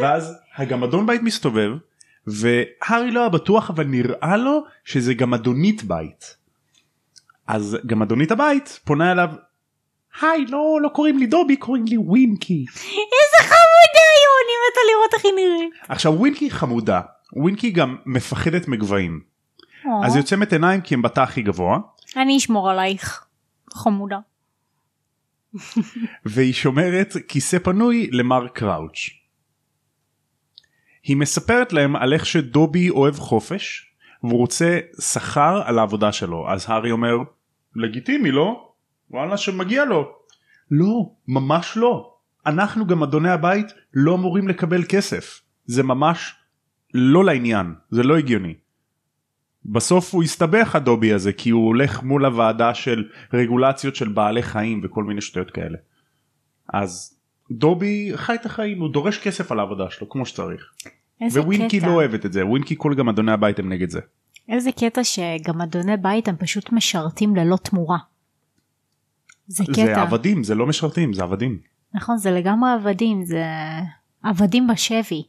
ואז 0.00 0.34
הגמדון 0.56 1.06
בית 1.06 1.22
מסתובב 1.22 1.70
והארי 2.26 3.10
לא 3.10 3.20
היה 3.20 3.28
בטוח 3.28 3.70
אבל 3.70 3.84
נראה 3.84 4.36
לו 4.36 4.64
שזה 4.84 5.14
גם 5.14 5.34
אדונית 5.34 5.84
בית. 5.84 6.36
אז 7.52 7.78
גם 7.86 8.02
אדונית 8.02 8.30
הבית 8.30 8.80
פונה 8.84 9.12
אליו 9.12 9.30
היי 10.20 10.46
לא 10.46 10.78
לא 10.82 10.88
קוראים 10.88 11.18
לי 11.18 11.26
דובי 11.26 11.56
קוראים 11.56 11.84
לי 11.84 11.96
ווינקי. 11.96 12.64
איזה 12.88 13.38
חמודה 13.38 14.04
היא, 14.14 14.28
אני 14.42 14.54
מתה 14.68 14.80
לראות 14.90 15.14
איך 15.14 15.24
היא 15.24 15.32
נראית. 15.32 15.74
עכשיו 15.88 16.12
ווינקי 16.12 16.50
חמודה 16.50 17.00
ווינקי 17.32 17.70
גם 17.70 17.96
מפחדת 18.06 18.68
מגבהים 18.68 19.20
או, 19.84 20.04
אז 20.04 20.14
היא 20.14 20.22
עוצמת 20.22 20.52
עיניים 20.52 20.80
כי 20.80 20.94
הם 20.94 21.02
בתא 21.02 21.20
הכי 21.20 21.42
גבוה 21.42 21.78
אני 22.16 22.36
אשמור 22.36 22.70
עלייך. 22.70 23.24
חמודה. 23.74 24.18
והיא 26.26 26.52
שומרת 26.52 27.16
כיסא 27.28 27.58
פנוי 27.58 28.08
למר 28.12 28.48
קראוץ'. 28.48 29.10
היא 31.02 31.16
מספרת 31.16 31.72
להם 31.72 31.96
על 31.96 32.12
איך 32.12 32.26
שדובי 32.26 32.90
אוהב 32.90 33.14
חופש 33.14 33.92
והוא 34.22 34.38
רוצה 34.38 34.78
שכר 35.00 35.62
על 35.64 35.78
העבודה 35.78 36.12
שלו 36.12 36.50
אז 36.50 36.64
הארי 36.68 36.90
אומר 36.90 37.16
לגיטימי 37.76 38.30
לא? 38.30 38.72
וואלה 39.10 39.36
שמגיע 39.36 39.84
לו. 39.84 40.12
לא 40.70 41.10
ממש 41.28 41.76
לא 41.76 42.12
אנחנו 42.46 42.86
גם 42.86 43.02
אדוני 43.02 43.30
הבית 43.30 43.66
לא 43.94 44.14
אמורים 44.14 44.48
לקבל 44.48 44.84
כסף 44.88 45.40
זה 45.64 45.82
ממש 45.82 46.34
לא 46.94 47.24
לעניין 47.24 47.74
זה 47.90 48.02
לא 48.02 48.18
הגיוני. 48.18 48.54
בסוף 49.64 50.14
הוא 50.14 50.22
הסתבך 50.22 50.76
הדובי 50.76 51.12
הזה 51.12 51.32
כי 51.32 51.50
הוא 51.50 51.66
הולך 51.66 52.02
מול 52.02 52.24
הוועדה 52.24 52.74
של 52.74 53.08
רגולציות 53.32 53.96
של 53.96 54.08
בעלי 54.08 54.42
חיים 54.42 54.80
וכל 54.84 55.04
מיני 55.04 55.20
שטויות 55.20 55.50
כאלה. 55.50 55.78
אז 56.72 57.18
דובי 57.50 58.12
חי 58.14 58.34
את 58.34 58.46
החיים 58.46 58.80
הוא 58.80 58.92
דורש 58.92 59.18
כסף 59.18 59.52
על 59.52 59.58
העבודה 59.58 59.90
שלו 59.90 60.08
כמו 60.08 60.26
שצריך. 60.26 60.72
איזה 61.20 61.40
ווינקי 61.40 61.78
קטע. 61.78 61.86
לא 61.86 61.92
אוהבת 61.92 62.26
את 62.26 62.32
זה 62.32 62.46
ווינקי 62.46 62.74
כל 62.78 62.94
גם 62.94 63.08
אדוני 63.08 63.32
הבית 63.32 63.58
הם 63.58 63.72
נגד 63.72 63.90
זה. 63.90 64.00
איזה 64.48 64.72
קטע 64.72 65.04
שגם 65.04 65.60
אדוני 65.60 65.96
בית 65.96 66.28
הם 66.28 66.36
פשוט 66.36 66.72
משרתים 66.72 67.36
ללא 67.36 67.56
תמורה. 67.56 67.98
זה 69.46 69.64
זה 69.66 69.72
קטע. 69.72 70.02
עבדים 70.02 70.44
זה 70.44 70.54
לא 70.54 70.66
משרתים 70.66 71.12
זה 71.12 71.22
עבדים. 71.22 71.58
נכון 71.94 72.16
זה 72.16 72.30
לגמרי 72.30 72.70
עבדים 72.70 73.24
זה 73.24 73.44
עבדים 74.22 74.66
בשבי. 74.66 75.22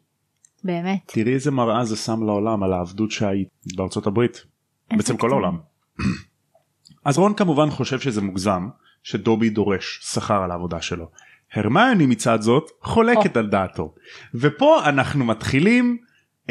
באמת. 0.64 1.00
תראי 1.06 1.34
איזה 1.34 1.52
מראה 1.52 1.86
זה 1.86 1.96
שם 1.96 2.24
לעולם 2.24 2.64
על 2.64 2.74
העבדות 2.74 3.12
שהיית 3.12 3.48
בארצות 3.76 4.08
הברית. 4.08 4.44
בעצם 4.92 5.18
כל. 5.18 5.30
העולם. 5.30 5.58
אז 7.06 7.18
רון 7.18 7.34
כמובן 7.34 7.70
חושב 7.70 8.00
שזה 8.00 8.22
מוגזם 8.22 8.70
שדובי 9.04 9.50
דורש 9.50 10.00
שכר 10.04 10.44
על 10.44 10.52
העבודה 10.52 10.82
שלו. 10.82 11.10
הרמיוני 11.54 12.06
מצד 12.06 12.42
זאת 12.42 12.72
חולקת 12.82 13.38
על 13.38 13.48
דעתו. 13.50 13.94
ופה 14.36 14.90
אנחנו 14.90 15.26
מתחילים 15.26 15.98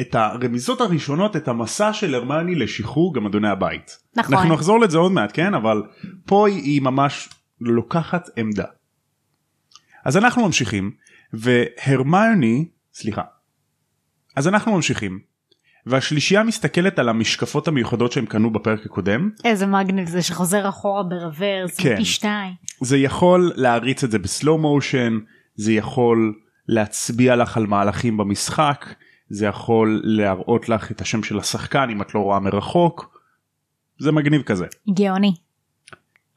את 0.01 0.15
הרמיזות 0.15 0.81
הראשונות 0.81 1.37
את 1.37 1.49
המסע 1.49 1.93
של 1.93 2.15
הרמיוני 2.15 2.55
לשחרור 2.55 3.15
גם 3.15 3.27
אדוני 3.27 3.49
הבית. 3.49 3.99
נכון. 4.17 4.35
אנחנו 4.35 4.55
נחזור 4.55 4.81
לזה 4.81 4.99
עוד 4.99 5.13
מעט 5.13 5.31
כן 5.35 5.55
אבל 5.55 5.83
פה 6.27 6.49
היא 6.49 6.83
ממש 6.83 7.29
לוקחת 7.61 8.29
עמדה. 8.37 8.65
אז 10.05 10.17
אנחנו 10.17 10.47
ממשיכים 10.47 10.91
והרמיוני 11.33 12.69
סליחה 12.95 13.23
אז 14.37 14.49
אנחנו 14.49 14.73
ממשיכים 14.73 15.19
והשלישייה 15.87 16.43
מסתכלת 16.43 16.99
על 16.99 17.09
המשקפות 17.09 17.69
המיוחדות 17.69 18.13
שהם 18.13 18.27
קנו 18.27 18.53
בפרק 18.53 18.87
הקודם 18.87 19.31
איזה 19.45 19.67
מגניב 19.67 20.09
זה 20.09 20.23
שחוזר 20.23 20.69
אחורה 20.69 21.03
ברוורס 21.03 21.81
כן. 21.81 21.97
פי 21.97 22.05
שתיים. 22.05 22.55
זה 22.81 22.99
יכול 22.99 23.53
להריץ 23.55 24.05
את 24.05 24.11
זה 24.11 24.19
בסלואו 24.19 24.59
מושן 24.59 25.19
זה 25.55 25.73
יכול 25.73 26.35
להצביע 26.69 27.37
לך 27.37 27.57
על 27.57 27.67
מהלכים 27.67 28.17
במשחק 28.17 28.95
זה 29.33 29.47
יכול 29.47 30.01
להראות 30.05 30.69
לך 30.69 30.91
את 30.91 31.01
השם 31.01 31.23
של 31.23 31.39
השחקן 31.39 31.91
אם 31.91 32.03
את 32.03 32.15
לא 32.15 32.21
רואה 32.21 32.41
מרחוק 32.41 33.19
זה 33.99 34.13
מגניב 34.13 34.43
כזה. 34.43 34.67
גאוני. 34.95 35.35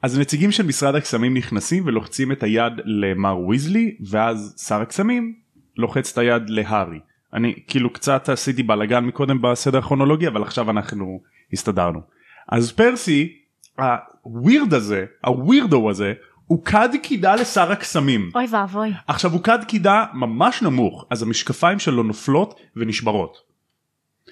אז 0.02 0.18
נציגים 0.18 0.52
של 0.52 0.66
משרד 0.66 0.94
הקסמים 0.94 1.36
נכנסים 1.36 1.82
ולוחצים 1.86 2.32
את 2.32 2.42
היד 2.42 2.72
למר 2.84 3.38
ויזלי 3.38 3.96
ואז 4.10 4.64
שר 4.66 4.80
הקסמים 4.80 5.34
לוחץ 5.76 6.12
את 6.12 6.18
היד 6.18 6.50
להארי. 6.50 6.98
אני 7.34 7.54
כאילו 7.66 7.92
קצת 7.92 8.28
עשיתי 8.28 8.62
בלאגן 8.62 9.04
מקודם 9.04 9.42
בסדר 9.42 9.78
הכרונולוגי 9.78 10.28
אבל 10.28 10.42
עכשיו 10.42 10.70
אנחנו 10.70 11.20
הסתדרנו. 11.52 12.00
אז 12.48 12.72
פרסי 12.72 13.36
הווירד 13.78 14.74
הזה 14.74 15.04
הווירדו 15.24 15.90
הזה 15.90 16.12
הוא 16.46 16.64
קד 16.64 16.88
קידה 17.02 17.34
לשר 17.34 17.72
הקסמים. 17.72 18.30
אוי 18.34 18.46
ואבוי. 18.50 18.92
עכשיו 19.06 19.32
הוא 19.32 19.42
קד 19.42 19.64
קידה 19.64 20.04
ממש 20.14 20.62
נמוך 20.62 21.04
אז 21.10 21.22
המשקפיים 21.22 21.78
שלו 21.78 22.02
נופלות 22.02 22.60
ונשברות. 22.76 23.46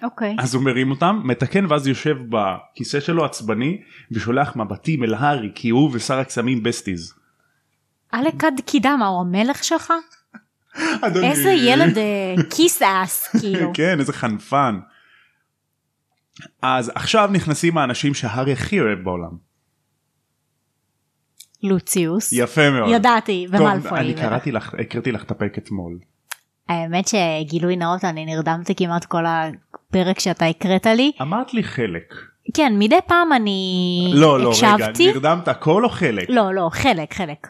אוקיי. 0.03 0.37
אז 0.39 0.55
הוא 0.55 0.63
מרים 0.63 0.91
אותם 0.91 1.21
מתקן 1.25 1.67
ואז 1.69 1.87
יושב 1.87 2.17
בכיסא 2.29 3.01
שלו 3.01 3.25
עצבני 3.25 3.81
ושולח 4.11 4.57
מבטים 4.57 5.05
אל 5.05 5.15
הארי 5.15 5.53
כי 5.55 5.69
הוא 5.69 5.91
ושר 5.93 6.19
הקסמים 6.19 6.63
besties. 6.63 7.15
אלק 8.15 8.45
קד 8.45 8.61
קידה 8.67 8.97
מה 8.97 9.07
הוא 9.07 9.21
המלך 9.21 9.65
שלך? 9.65 9.93
אדוני. 11.01 11.31
איזה 11.31 11.51
ילד 11.51 11.99
אה, 11.99 12.35
kiss 12.57 12.83
ass 12.83 13.29
כאילו. 13.41 13.71
כן 13.75 14.01
איזה 14.01 14.13
חנפן. 14.13 14.79
אז 16.63 16.93
עכשיו 16.95 17.31
נכנסים 17.33 17.79
האנשים 17.79 18.15
שהארי 18.15 18.53
הכי 18.53 18.81
אוהב 18.81 18.99
בעולם. 18.99 19.54
לוציוס. 21.65 22.33
יפה 22.33 22.71
מאוד. 22.71 22.91
ידעתי 22.91 23.47
ומלפוי. 23.51 23.99
אני 23.99 24.15
קראתי 24.15 24.53
לך 24.53 24.75
הקראתי 24.79 25.13
לך 25.13 25.23
את 25.23 25.31
הפרק 25.31 25.59
אתמול. 25.59 25.99
האמת 26.69 27.09
שגילוי 27.09 27.77
נאות 27.77 28.05
אני 28.05 28.27
נרדמתי 28.27 28.75
כמעט 28.75 29.05
כל 29.05 29.25
הפרק 29.27 30.19
שאתה 30.19 30.47
הקראת 30.47 30.87
לי. 30.87 31.13
אמרת 31.23 31.55
לי 31.55 31.63
חלק. 31.63 32.15
כן 32.55 32.73
מדי 32.79 32.99
פעם 33.07 33.33
אני 33.33 34.11
לא 34.15 34.41
לא 34.41 34.53
רגע 34.59 34.75
הקשבתי. 34.75 35.13
נרדמת 35.13 35.49
הכל 35.49 35.85
או 35.85 35.89
חלק? 35.89 36.31
לא 36.31 36.55
לא 36.55 36.69
חלק 36.73 37.15
חלק. 37.15 37.47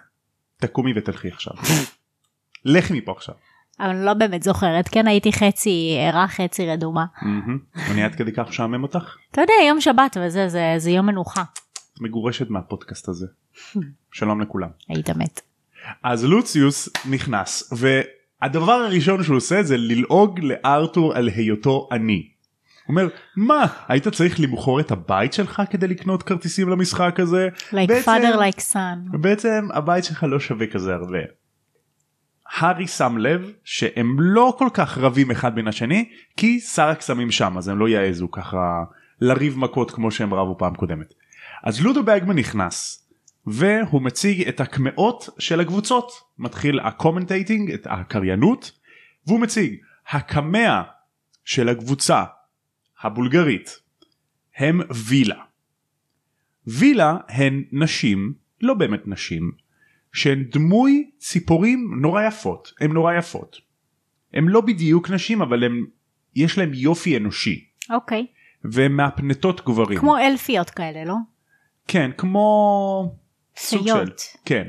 תקומי 0.60 0.92
ותלכי 0.96 1.28
עכשיו. 1.28 1.52
לכי 2.64 2.92
מפה 2.92 3.12
עכשיו. 3.12 3.34
אבל 3.80 3.88
אני 3.88 4.04
לא 4.04 4.14
באמת 4.14 4.42
זוכרת 4.42 4.88
כן 4.88 5.06
הייתי 5.06 5.32
חצי 5.32 5.96
ערה 6.00 6.28
חצי 6.28 6.70
רדומה. 6.70 7.04
אני 7.90 8.04
עד 8.04 8.14
כדי 8.14 8.32
כך 8.32 8.48
משעמם 8.48 8.82
אותך? 8.82 9.16
אתה 9.30 9.40
יודע 9.40 9.54
יום 9.68 9.80
שבת 9.80 10.16
וזה 10.20 10.48
זה, 10.48 10.74
זה 10.76 10.90
יום 10.90 11.06
מנוחה. 11.06 11.42
את 11.94 12.00
מגורשת 12.00 12.50
מהפודקאסט 12.50 13.08
הזה. 13.08 13.26
שלום 14.12 14.40
לכולם. 14.40 14.68
היית 14.88 15.10
מת. 15.10 15.40
אז 16.02 16.24
לוציוס 16.24 16.88
נכנס 17.10 17.72
והדבר 18.42 18.72
הראשון 18.72 19.22
שהוא 19.22 19.36
עושה 19.36 19.62
זה 19.62 19.76
ללעוג 19.76 20.40
לארתור 20.40 21.14
על 21.14 21.28
היותו 21.28 21.88
עני. 21.92 22.28
הוא 22.86 22.94
אומר 22.96 23.08
מה 23.36 23.66
היית 23.88 24.08
צריך 24.08 24.40
למכור 24.40 24.80
את 24.80 24.90
הבית 24.90 25.32
שלך 25.32 25.62
כדי 25.70 25.88
לקנות 25.88 26.22
כרטיסים 26.22 26.68
למשחק 26.68 27.20
הזה? 27.20 27.48
like 27.72 27.74
בעצם- 27.88 28.10
father 28.10 28.36
like 28.36 28.60
son. 28.72 29.16
בעצם 29.18 29.68
הבית 29.74 30.04
שלך 30.04 30.22
לא 30.28 30.40
שווה 30.40 30.66
כזה 30.66 30.94
הרבה. 30.94 31.18
הארי 32.52 32.86
שם 32.86 33.18
לב 33.18 33.52
שהם 33.64 34.16
לא 34.20 34.54
כל 34.58 34.68
כך 34.74 34.98
רבים 34.98 35.30
אחד 35.30 35.54
בין 35.54 35.68
השני 35.68 36.10
כי 36.36 36.60
שר 36.60 36.88
הקסמים 36.88 37.30
שם 37.30 37.58
אז 37.58 37.68
הם 37.68 37.78
לא 37.78 37.88
יעזו 37.88 38.30
ככה 38.30 38.84
לריב 39.20 39.58
מכות 39.58 39.90
כמו 39.90 40.10
שהם 40.10 40.34
רבו 40.34 40.58
פעם 40.58 40.74
קודמת. 40.74 41.14
אז 41.64 41.80
לודו 41.80 42.02
בגמן 42.02 42.38
נכנס 42.38 43.08
והוא 43.46 44.02
מציג 44.02 44.48
את 44.48 44.60
הקמעות 44.60 45.28
של 45.38 45.60
הקבוצות 45.60 46.12
מתחיל 46.38 46.80
ה 46.80 46.87
commentating 46.87 47.70
את 47.70 47.86
הקריינות 47.90 48.72
והוא 49.26 49.40
מציג 49.40 49.76
הקמע 50.08 50.82
של 51.44 51.68
הקבוצה 51.68 52.24
הבולגרית 53.02 53.80
הם 54.56 54.80
וילה. 55.08 55.42
וילה 56.66 57.16
הן 57.28 57.64
נשים 57.72 58.34
לא 58.60 58.74
באמת 58.74 59.08
נשים 59.08 59.52
שהן 60.12 60.44
דמוי 60.44 61.10
ציפורים 61.18 61.90
נורא 62.00 62.22
יפות 62.22 62.72
הן 62.80 62.92
נורא 62.92 63.14
יפות. 63.14 63.56
הן 64.34 64.44
לא 64.44 64.60
בדיוק 64.60 65.10
נשים 65.10 65.42
אבל 65.42 65.64
הן 65.64 65.84
יש 66.34 66.58
להם 66.58 66.70
יופי 66.74 67.16
אנושי 67.16 67.64
אוקיי. 67.90 68.26
והן 68.64 68.92
מהפנטות 68.92 69.64
גברים. 69.64 69.98
כמו 69.98 70.18
אלפיות 70.18 70.70
כאלה 70.70 71.04
לא? 71.04 71.14
כן 71.88 72.10
כמו 72.18 73.14
סוג 73.56 73.86
של 73.86 73.94
פיות. 73.94 74.22
כן. 74.44 74.68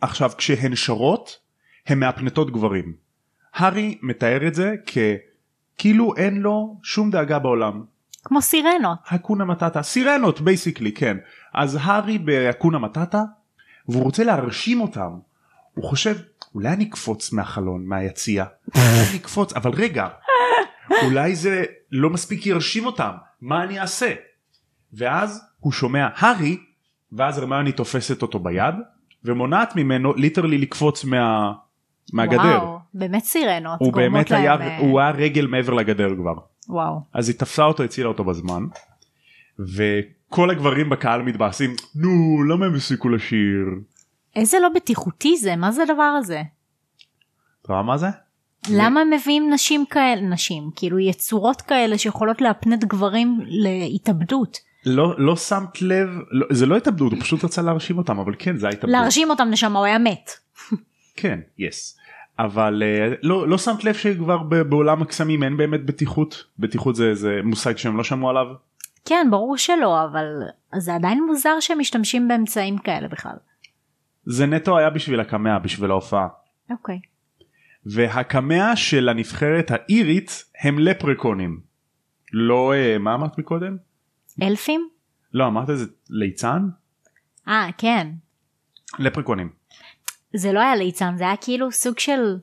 עכשיו 0.00 0.30
כשהן 0.38 0.74
שרות 0.74 1.38
הן 1.86 1.98
מהפנטות 1.98 2.50
גברים. 2.50 2.94
הארי 3.54 3.98
מתאר 4.02 4.46
את 4.46 4.54
זה 4.54 4.74
ככאילו 4.86 6.16
אין 6.16 6.40
לו 6.40 6.76
שום 6.82 7.10
דאגה 7.10 7.38
בעולם. 7.38 7.84
כמו 8.24 8.42
סירנות. 8.42 8.98
האקונה 9.06 9.44
מטטה 9.44 9.82
סירנות 9.82 10.40
basically 10.40 10.92
כן 10.92 11.16
אז 11.54 11.78
הארי 11.80 12.18
בהאקונה 12.18 12.78
מטטה 12.78 13.22
והוא 13.88 14.02
רוצה 14.02 14.24
להרשים 14.24 14.80
אותם 14.80 15.10
הוא 15.74 15.84
חושב 15.84 16.16
אולי 16.54 16.68
אני 16.68 16.84
אקפוץ 16.84 17.32
מהחלון 17.32 17.86
מהיציע 17.86 18.44
אולי 18.74 18.86
אני 19.10 19.18
אקפוץ 19.18 19.52
אבל 19.52 19.70
רגע 19.70 20.08
אולי 21.02 21.36
זה 21.36 21.64
לא 21.92 22.10
מספיק 22.10 22.46
ירשים 22.46 22.86
אותם 22.86 23.10
מה 23.40 23.64
אני 23.64 23.80
אעשה 23.80 24.14
ואז 24.96 25.44
הוא 25.60 25.72
שומע 25.72 26.08
הארי 26.14 26.58
ואז 27.12 27.38
הרמיוני 27.38 27.72
תופסת 27.72 28.22
אותו 28.22 28.38
ביד 28.38 28.74
ומונעת 29.24 29.76
ממנו 29.76 30.14
ליטרלי 30.14 30.58
לקפוץ 30.58 31.04
מה... 31.04 31.52
מהגדר 32.12 32.42
וואו, 32.42 32.78
באמת 32.94 33.24
סירנות. 33.24 33.80
הוא 33.80 33.92
באמת 33.92 34.32
היה 34.32 34.56
להם, 34.56 34.68
אה, 34.68 34.78
הוא 34.78 35.00
היה 35.00 35.10
רגל 35.10 35.46
מעבר 35.46 35.72
לגדר 35.72 36.08
כבר. 36.16 36.34
וואו. 36.68 37.00
אז 37.12 37.28
היא 37.28 37.38
תפסה 37.38 37.64
אותו 37.64 37.82
הצילה 37.82 38.08
אותו 38.08 38.24
בזמן 38.24 38.62
וכל 39.58 40.50
הגברים 40.50 40.90
בקהל 40.90 41.22
מתבאסים 41.22 41.70
נו 41.94 42.42
למה 42.50 42.66
הם 42.66 42.74
הפסיקו 42.74 43.08
לשיר 43.08 43.66
איזה 44.36 44.58
לא 44.62 44.68
בטיחותי 44.68 45.36
זה, 45.36 45.56
מה 45.56 45.72
זה 45.72 45.82
הדבר 45.82 46.02
הזה? 46.02 46.42
אתה 47.62 47.72
רואה 47.72 47.82
מה 47.82 47.96
זה? 47.96 48.06
למה 48.70 49.00
הם 49.00 49.10
מביאים 49.10 49.50
נשים 49.52 49.84
כאלה, 49.90 50.20
נשים, 50.20 50.70
כאילו 50.76 50.98
יצורות 50.98 51.62
כאלה 51.62 51.98
שיכולות 51.98 52.40
להפנט 52.40 52.84
גברים 52.84 53.40
להתאבדות? 53.46 54.58
לא 54.86 55.14
לא 55.18 55.36
שמת 55.36 55.82
לב 55.82 56.08
לא, 56.30 56.46
זה 56.50 56.66
לא 56.66 56.76
התאבדות 56.76 57.12
הוא 57.12 57.20
פשוט 57.20 57.44
רצה 57.44 57.62
להרשים 57.62 57.98
אותם 57.98 58.18
אבל 58.18 58.34
כן 58.38 58.56
זה 58.56 58.66
ההתאבדות. 58.66 58.90
להרשים 58.90 59.30
אותם 59.30 59.48
נשמה, 59.50 59.78
הוא 59.78 59.86
היה 59.86 59.98
מת. 59.98 60.30
כן 61.16 61.40
יס. 61.58 61.98
אבל 62.38 62.82
uh, 62.82 63.16
לא 63.22 63.48
לא 63.48 63.58
שמת 63.58 63.84
לב 63.84 63.94
שכבר 63.94 64.38
בעולם 64.42 65.02
הקסמים 65.02 65.42
אין 65.42 65.56
באמת 65.56 65.84
בטיחות 65.84 66.44
בטיחות 66.58 66.96
זה 66.96 67.14
זה 67.14 67.40
מושג 67.44 67.76
שהם 67.76 67.96
לא 67.96 68.04
שמעו 68.04 68.30
עליו. 68.30 68.46
כן, 69.04 69.26
ברור 69.30 69.56
שלא, 69.56 70.04
אבל 70.04 70.26
זה 70.78 70.94
עדיין 70.94 71.24
מוזר 71.26 71.60
שהם 71.60 71.78
משתמשים 71.78 72.28
באמצעים 72.28 72.78
כאלה 72.78 73.08
בכלל. 73.08 73.36
זה 74.24 74.46
נטו 74.46 74.78
היה 74.78 74.90
בשביל 74.90 75.20
הקמע 75.20 75.58
בשביל 75.58 75.90
ההופעה. 75.90 76.28
אוקיי. 76.70 77.00
והקמע 77.86 78.76
של 78.76 79.08
הנבחרת 79.08 79.70
האירית 79.70 80.44
הם 80.60 80.78
לפרקונים. 80.78 81.60
לא 82.32 82.72
uh, 82.74 82.98
מה 82.98 83.14
אמרת 83.14 83.38
מקודם? 83.38 83.76
אלפים? 84.42 84.88
לא 85.32 85.46
אמרת 85.46 85.70
איזה 85.70 85.86
ליצן? 86.10 86.68
אה, 87.48 87.68
כן. 87.78 88.08
לפרקונים. 88.98 89.48
זה 90.34 90.52
לא 90.52 90.60
היה 90.60 90.76
ליצן, 90.76 91.16
זה 91.16 91.24
היה 91.24 91.36
כאילו 91.36 91.72
סוג 91.72 91.98
של 91.98 92.36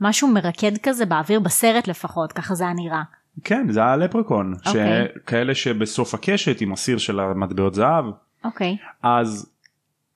משהו 0.00 0.28
מרקד 0.28 0.72
כזה 0.82 1.06
באוויר, 1.06 1.40
בסרט 1.40 1.88
לפחות, 1.88 2.32
ככה 2.32 2.54
זה 2.54 2.64
היה 2.64 2.72
נראה. 2.72 3.02
כן 3.44 3.66
זה 3.70 3.80
היה 3.80 3.96
לפרקון. 3.96 4.54
אוקיי. 4.66 5.06
כאלה 5.26 5.54
שבסוף 5.54 6.14
הקשת 6.14 6.60
עם 6.60 6.72
הסיר 6.72 6.98
של 6.98 7.20
המטבעות 7.20 7.74
זהב. 7.74 8.04
אוקיי. 8.44 8.76
אז 9.02 9.52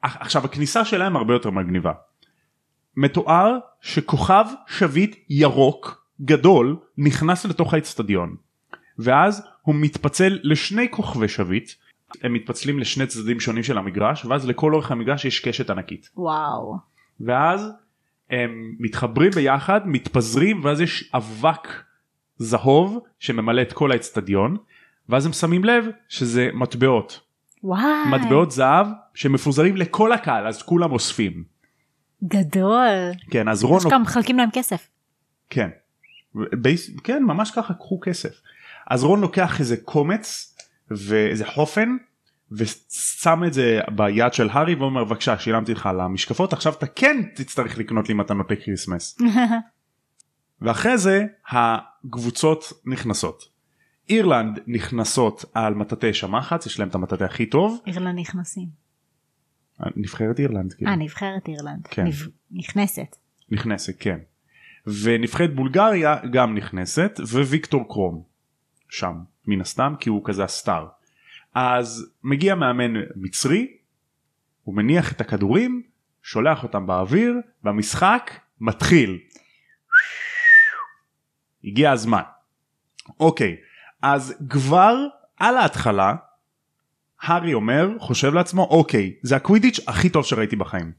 עכשיו 0.03 0.45
הכניסה 0.45 0.85
שלהם 0.85 1.17
הרבה 1.17 1.35
יותר 1.35 1.51
מגניבה. 1.51 1.93
מתואר 2.97 3.59
שכוכב 3.81 4.45
שביט 4.67 5.17
ירוק 5.29 6.07
גדול 6.21 6.77
נכנס 6.99 7.45
לתוך 7.45 7.75
האצטדיון 7.75 8.37
ואז 9.03 9.43
הוא 9.63 9.75
מתפצל 9.75 10.39
לשני 10.43 10.91
כוכבי 10.91 11.29
שביט 11.29 11.71
הם 12.23 12.33
מתפצלים 12.33 12.79
לשני 12.79 13.07
צדדים 13.07 13.41
שונים 13.41 13.63
של 13.63 13.79
המגרש 13.79 14.25
ואז 14.25 14.47
לכל 14.47 14.75
אורך 14.75 14.91
המגרש 14.91 15.25
יש 15.25 15.41
קשת 15.41 15.71
ענקית 15.71 16.11
וואו. 16.17 16.77
ואז 17.21 17.69
הם 18.31 18.75
מתחברים 18.79 19.31
ביחד 19.31 19.81
מתפזרים 19.85 20.65
ואז 20.65 20.81
יש 20.81 21.11
אבק 21.15 21.69
זהוב 22.39 22.99
שממלא 23.19 23.63
את 23.63 23.73
כל 23.73 23.93
האצטדיון 23.93 24.57
ואז 25.09 25.27
הם 25.27 25.33
שמים 25.33 25.65
לב 25.65 25.85
שזה 26.09 26.49
מטבעות 26.55 27.21
וואי. 27.65 27.83
מטבעות 28.11 28.51
זהב 28.51 28.87
שמפוזרים 29.15 29.77
לכל 29.77 30.13
הקהל 30.13 30.47
אז 30.47 30.63
כולם 30.63 30.93
אוספים. 30.93 31.45
גדול. 32.25 32.89
כן 33.31 33.49
אז 33.49 33.65
רון 33.65 33.77
אשכרה 33.77 33.99
מחלקים 33.99 34.39
להם 34.39 34.49
כסף. 34.53 34.89
כן. 35.51 35.69
בייס, 36.35 36.91
כן 37.05 37.23
ממש 37.23 37.51
ככה 37.51 37.75
קחו 37.75 38.01
כסף. 38.03 38.41
אז 38.91 39.05
רון 39.05 39.21
לוקח 39.21 39.61
איזה 39.61 39.77
קומץ 39.77 40.57
ואיזה 40.91 41.47
חופן 41.47 41.97
ושם 42.53 43.45
את 43.47 43.53
זה 43.53 43.81
ביד 43.97 44.33
של 44.33 44.49
הארי 44.51 44.75
ואומר 44.75 45.05
בבקשה 45.05 45.39
שילמתי 45.39 45.73
לך 45.73 45.87
על 45.87 46.01
המשקפות 46.01 46.53
עכשיו 46.53 46.73
אתה 46.73 46.87
כן 46.87 47.23
תצטרך 47.35 47.79
לקנות 47.79 48.09
לי 48.09 48.15
מתנות 48.15 48.51
ל 48.51 48.57
Christmas. 48.57 49.19
ואחרי 50.63 50.99
זה 50.99 51.27
הקבוצות 51.51 52.73
נכנסות. 52.87 53.49
אירלנד 54.09 54.59
נכנסות 54.67 55.45
על 55.55 55.75
מטאטי 55.75 56.15
שמחץ 56.15 56.67
יש 56.67 56.79
להם 56.79 56.89
את 56.89 56.95
המטאטה 56.95 57.25
הכי 57.25 57.47
טוב. 57.47 57.81
אירלנד 57.87 58.19
נכנסים. 58.19 58.69
נבחרת 59.97 60.41
אירלנד 60.41 60.73
כאילו. 60.73 60.91
אה, 60.91 60.97
נבחרת 60.97 61.49
אירלנד. 61.49 61.87
כן. 61.91 62.07
נב- 62.07 62.29
נכנסת. 62.51 63.17
נכנסת 63.51 63.95
כן. 63.99 64.19
ונבחרת 65.03 65.55
בולגריה 65.55 66.17
גם 66.33 66.57
נכנסת 66.57 67.21
וויקטור 67.33 67.89
קרום 67.89 68.30
שם 68.91 69.15
מן 69.47 69.61
הסתם 69.61 69.95
כי 70.01 70.11
הוא 70.11 70.25
כזה 70.25 70.45
הסטאר. 70.45 70.87
אז 71.55 72.13
מגיע 72.25 72.55
מאמן 72.55 72.95
מצרי 73.17 73.67
הוא 74.63 74.77
מניח 74.77 75.13
את 75.13 75.21
הכדורים 75.21 75.83
שולח 76.23 76.63
אותם 76.63 76.87
באוויר 76.87 77.35
והמשחק 77.65 78.31
מתחיל. 78.61 79.19
הגיע 81.65 81.93
הזמן. 81.93 82.23
אוקיי 83.21 83.57
אז 84.03 84.35
כבר 84.51 84.97
על 85.37 85.57
ההתחלה 85.57 86.15
הארי 87.21 87.55
אומר 87.55 87.89
חושב 87.99 88.35
לעצמו 88.35 88.63
אוקיי 88.71 89.15
זה 89.23 89.37
הקווידיץ' 89.37 89.81
הכי 89.87 90.09
טוב 90.09 90.25
שראיתי 90.25 90.57
בחיים. 90.57 90.93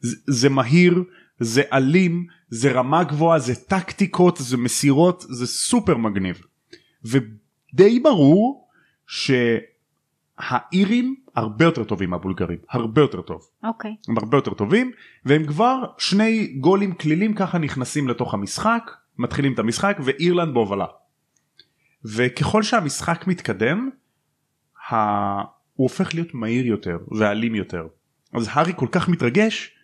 זה, 0.00 0.16
זה 0.26 0.48
מהיר 0.48 1.04
זה 1.40 1.62
אלים 1.72 2.26
זה 2.48 2.72
רמה 2.72 3.04
גבוהה 3.04 3.38
זה 3.38 3.54
טקטיקות 3.54 4.36
זה 4.36 4.56
מסירות 4.56 5.24
זה 5.28 5.46
סופר 5.46 5.96
מגניב. 5.96 6.42
ודי 7.04 8.00
ברור 8.00 8.68
שהאירים 10.40 11.16
הרבה 11.34 11.64
יותר 11.64 11.84
טובים 11.84 12.10
מהבולגרים 12.10 12.58
הרבה 12.68 13.00
יותר 13.00 13.20
טוב 13.20 13.46
אוקיי. 13.64 13.96
הם 14.08 14.18
הרבה 14.18 14.36
יותר 14.36 14.54
טובים 14.54 14.90
והם 15.24 15.46
כבר 15.46 15.84
שני 15.98 16.46
גולים 16.46 16.94
כלילים 16.94 17.34
ככה 17.34 17.58
נכנסים 17.58 18.08
לתוך 18.08 18.34
המשחק 18.34 18.90
מתחילים 19.18 19.54
את 19.54 19.58
המשחק 19.58 19.98
ואירלנד 20.04 20.54
בהובלה. 20.54 20.86
וככל 22.04 22.62
שהמשחק 22.62 23.26
מתקדם 23.26 23.90
ה... 24.90 24.94
הוא 25.74 25.84
הופך 25.84 26.14
להיות 26.14 26.34
מהיר 26.34 26.66
יותר 26.66 26.98
ואלים 27.18 27.54
יותר. 27.54 27.86
אז 28.32 28.48
הארי 28.50 28.72
כל 28.76 28.86
כך 28.92 29.08
מתרגש 29.08 29.76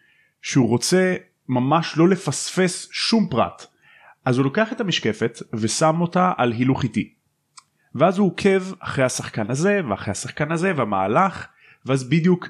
שהוא 0.43 0.69
רוצה 0.69 1.17
ממש 1.49 1.95
לא 1.97 2.09
לפספס 2.09 2.89
שום 2.93 3.29
פרט. 3.31 3.67
אז 4.25 4.39
הוא 4.39 4.45
לוקח 4.45 4.73
את 4.73 4.81
המשקפת 4.81 5.39
ושם 5.53 6.01
אותה 6.01 6.33
על 6.37 6.53
הילוך 6.53 6.83
איטי. 6.83 7.15
ואז 7.95 8.19
הוא 8.19 8.27
עוקב 8.27 8.63
אחרי 8.79 9.05
השחקן 9.05 9.51
הזה 9.51 9.81
ואחרי 9.89 10.11
השחקן 10.11 10.53
הזה 10.53 10.73
והמהלך 10.77 11.47
ואז 11.87 12.09
בדיוק 12.09 12.49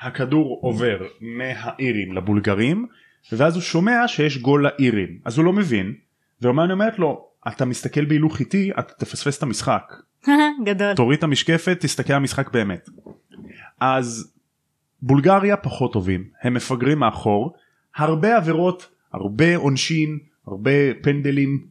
הכדור 0.00 0.60
עובר 0.62 0.98
מהאירים 1.20 2.12
לבולגרים 2.12 2.86
ואז 3.32 3.54
הוא 3.54 3.62
שומע 3.62 4.08
שיש 4.08 4.38
גול 4.38 4.64
לאירים 4.64 5.18
אז 5.24 5.38
הוא 5.38 5.44
לא 5.44 5.52
מבין 5.52 5.94
והרמיוני 6.40 6.72
אומרת 6.72 6.98
לו 6.98 7.28
אתה 7.48 7.64
מסתכל 7.64 8.04
בהילוך 8.04 8.40
איטי 8.40 8.70
אתה 8.78 8.92
תפספס 8.92 9.38
את 9.38 9.42
המשחק 9.42 9.92
גדול. 10.66 10.94
תוריד 10.94 11.18
את 11.18 11.24
המשקפת 11.24 11.76
תסתכל 11.80 12.12
על 12.12 12.16
המשחק 12.16 12.50
באמת. 12.52 12.88
אז 13.80 14.34
בולגריה 15.02 15.56
פחות 15.56 15.92
טובים 15.92 16.24
הם 16.42 16.54
מפגרים 16.54 16.98
מאחור 16.98 17.54
הרבה 17.96 18.36
עבירות 18.36 18.88
הרבה 19.12 19.56
עונשין 19.56 20.18
הרבה 20.46 20.70
פנדלים 21.02 21.66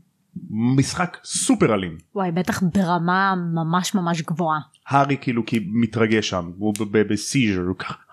משחק 0.50 1.18
סופר 1.24 1.74
אלים. 1.74 1.98
וואי, 2.16 2.32
בטח 2.32 2.64
ברמה 2.74 3.36
ממש 3.54 3.96
ממש 3.96 4.22
גבוהה. 4.22 4.60
הארי 4.88 5.18
כאילו 5.22 5.46
כי 5.46 5.68
מתרגש 5.72 6.30
שם 6.30 6.52
הוא 6.58 6.74
בסיז'ר 6.92 7.62
הוא 7.62 7.76
ככה 7.76 8.10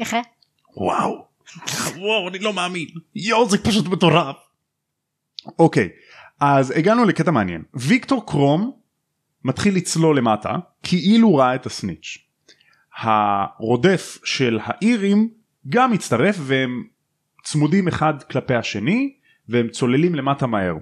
איך? 0.00 0.16
וואו 0.76 1.26
וואו 1.96 2.28
אני 2.28 2.38
לא 2.38 2.52
מאמין 2.52 2.88
יואו 3.14 3.48
זה 3.48 3.64
פשוט 3.64 3.86
מטורף. 3.86 4.36
אוקיי 5.58 5.88
אז 6.40 6.70
הגענו 6.70 7.04
לקטע 7.04 7.30
מעניין 7.30 7.62
ויקטור 7.74 8.26
קרום 8.26 8.72
מתחיל 9.44 9.76
לצלול 9.76 10.18
למטה 10.18 10.56
כאילו 10.82 11.34
ראה 11.34 11.54
את 11.54 11.66
הסניץ'. 11.66 12.18
הרודף 12.96 14.18
של 14.24 14.58
האירים 14.62 15.28
גם 15.68 15.92
מצטרף 15.92 16.36
והם 16.40 16.84
צמודים 17.42 17.88
אחד 17.88 18.22
כלפי 18.22 18.54
השני 18.54 19.14
והם 19.48 19.68
צוללים 19.68 20.14
למטה 20.14 20.46
מהר. 20.46 20.74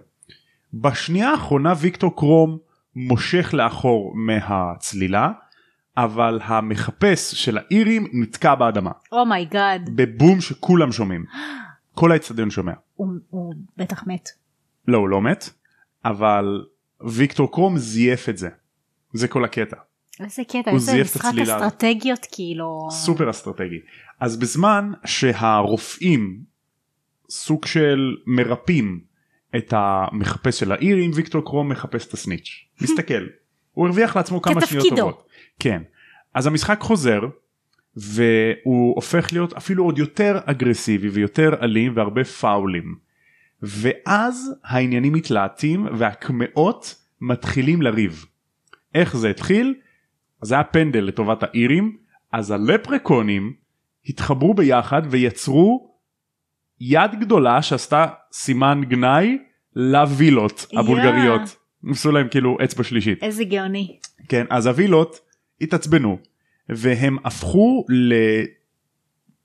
בשנייה 0.75 1.31
האחרונה 1.31 1.75
ויקטור 1.81 2.16
קרום 2.16 2.59
מושך 2.96 3.55
לאחור 3.55 4.12
מהצלילה 4.14 5.31
אבל 5.96 6.40
המחפש 6.42 7.35
של 7.35 7.59
האירים 7.59 8.09
נתקע 8.12 8.55
באדמה 8.55 8.90
oh 9.12 9.32
my 9.32 9.52
God. 9.52 9.90
בבום 9.94 10.40
שכולם 10.40 10.92
שומעים. 10.92 11.25
כל 11.94 12.12
האצטדיון 12.12 12.51
שומע. 12.51 12.73
הוא 12.96 13.55
בטח 13.77 14.05
מת. 14.07 14.29
לא 14.88 14.99
הוא 14.99 15.09
לא 15.09 15.20
מת 15.23 15.51
אבל 16.05 16.64
ויקטור 17.01 17.53
קרום 17.53 17.79
זייף 17.79 18.29
את 18.29 18.38
זה. 18.38 18.49
זה 19.12 19.29
כל 19.29 19.44
הקטע. 19.44 19.77
איזה 20.20 20.42
קטע, 20.44 20.70
הוא 20.70 20.75
איזה 20.77 21.01
משחק. 21.01 21.33
אסטרטגיות 21.42 22.27
כאילו. 22.33 22.88
סופר 22.90 23.31
אסטרטגי. 23.31 23.81
אז 24.20 24.37
בזמן 24.37 24.92
שהרופאים 25.05 26.50
סוג 27.31 27.66
של 27.66 28.16
מרפאים 28.27 29.01
את 29.57 29.75
המחפש 29.77 30.61
של 30.61 30.73
האירים 30.73 31.11
ויקטור 31.14 31.45
קרום 31.45 31.69
מחפש 31.69 32.07
את 32.07 32.12
הסניץ'. 32.12 32.64
מסתכל. 32.81 33.27
הוא 33.73 33.87
הרוויח 33.87 34.16
לעצמו 34.16 34.43
כמה 34.43 34.66
שניות. 34.66 34.88
טובות. 34.88 35.27
כן. 35.59 35.83
אז 36.35 36.47
המשחק 36.47 36.81
חוזר 36.81 37.21
והוא 37.97 38.95
הופך 38.95 39.33
להיות 39.33 39.53
אפילו 39.53 39.85
עוד 39.85 39.99
יותר 39.99 40.38
אגרסיבי 40.45 41.09
ויותר 41.09 41.51
אלים 41.62 41.93
והרבה 41.97 42.25
פאולים. 42.25 42.95
ואז 43.62 44.55
העניינים 44.64 45.12
מתלהטים 45.12 45.87
והקמעות 45.99 46.95
מתחילים 47.21 47.83
לריב. 47.83 48.27
איך 48.95 49.16
זה 49.16 49.31
התחיל? 49.31 49.75
אז 50.43 50.53
היה 50.53 50.64
פנדל 50.64 51.05
לטובת 51.05 51.43
האירים 51.43 51.97
אז 52.33 52.51
הלפרקונים 52.51 53.53
התחברו 54.07 54.55
ביחד 54.55 55.03
ויצרו 55.11 55.89
יד 56.81 57.21
גדולה 57.21 57.62
שעשתה 57.62 58.07
סימן 58.33 58.81
גנאי 58.88 59.38
לווילות. 59.77 60.66
הבולגריות. 60.77 61.57
עשו 61.90 62.12
להם 62.12 62.29
כאילו 62.31 62.57
אצבע 62.64 62.85
שלישית. 62.85 63.23
איזה 63.23 63.45
גאוני. 63.45 63.99
כן, 64.29 64.45
אז 64.51 64.66
הווילות 64.66 65.21
התעצבנו 65.61 66.19
והם 66.69 67.16
הפכו 67.25 67.85
ל... 67.88 68.14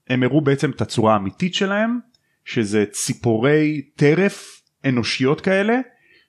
הם 0.09 0.23
הראו 0.23 0.41
בעצם 0.41 0.71
את 0.71 0.81
הצורה 0.81 1.13
האמיתית 1.13 1.53
שלהם 1.53 1.99
שזה 2.45 2.85
ציפורי 2.91 3.81
טרף 3.95 4.61
אנושיות 4.85 5.41
כאלה 5.41 5.79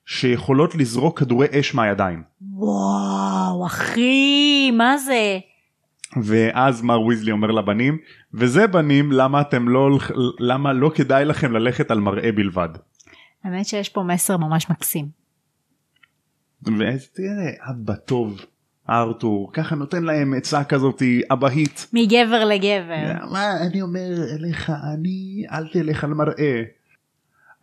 שיכולות 0.06 0.74
לזרוק 0.74 1.18
כדורי 1.18 1.46
אש 1.60 1.74
מהידיים. 1.74 2.22
וואו 2.52 3.66
אחי 3.66 4.70
מה 4.70 4.98
זה? 4.98 5.38
ואז 6.22 6.82
מר 6.82 7.00
ויזלי 7.00 7.32
אומר 7.32 7.50
לבנים 7.50 7.98
וזה 8.34 8.66
בנים 8.66 9.12
למה 9.12 9.40
אתם 9.40 9.68
לא 9.68 9.98
למה 10.40 10.72
לא 10.72 10.90
כדאי 10.94 11.24
לכם 11.24 11.52
ללכת 11.52 11.90
על 11.90 12.00
מראה 12.00 12.32
בלבד. 12.32 12.68
האמת 13.44 13.66
שיש 13.66 13.88
פה 13.88 14.02
מסר 14.02 14.36
ממש 14.36 14.70
מקסים. 14.70 15.08
ואז 16.78 17.08
תראה 17.08 17.70
אבא 17.70 17.94
טוב 17.94 18.40
ארתור 18.90 19.50
ככה 19.52 19.74
נותן 19.74 20.02
להם 20.02 20.34
עצה 20.34 20.64
כזאתי 20.64 21.22
אבהית. 21.30 21.86
מגבר 21.92 22.44
לגבר. 22.44 23.24
מה 23.32 23.66
אני 23.66 23.82
אומר 23.82 24.10
אליך 24.34 24.72
אני 24.94 25.44
אל 25.52 25.68
תלך 25.68 26.04
על 26.04 26.14
מראה. 26.14 26.62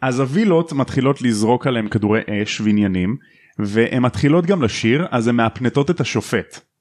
אז 0.01 0.19
הווילות 0.19 0.73
מתחילות 0.73 1.21
לזרוק 1.21 1.67
עליהם 1.67 1.89
כדורי 1.89 2.21
אש 2.29 2.61
ועניינים 2.61 3.17
והן 3.59 4.03
מתחילות 4.03 4.45
גם 4.45 4.61
לשיר 4.61 5.07
אז 5.11 5.27
הן 5.27 5.35
מאפנטות 5.35 5.89
את 5.91 5.99
השופט. 5.99 6.72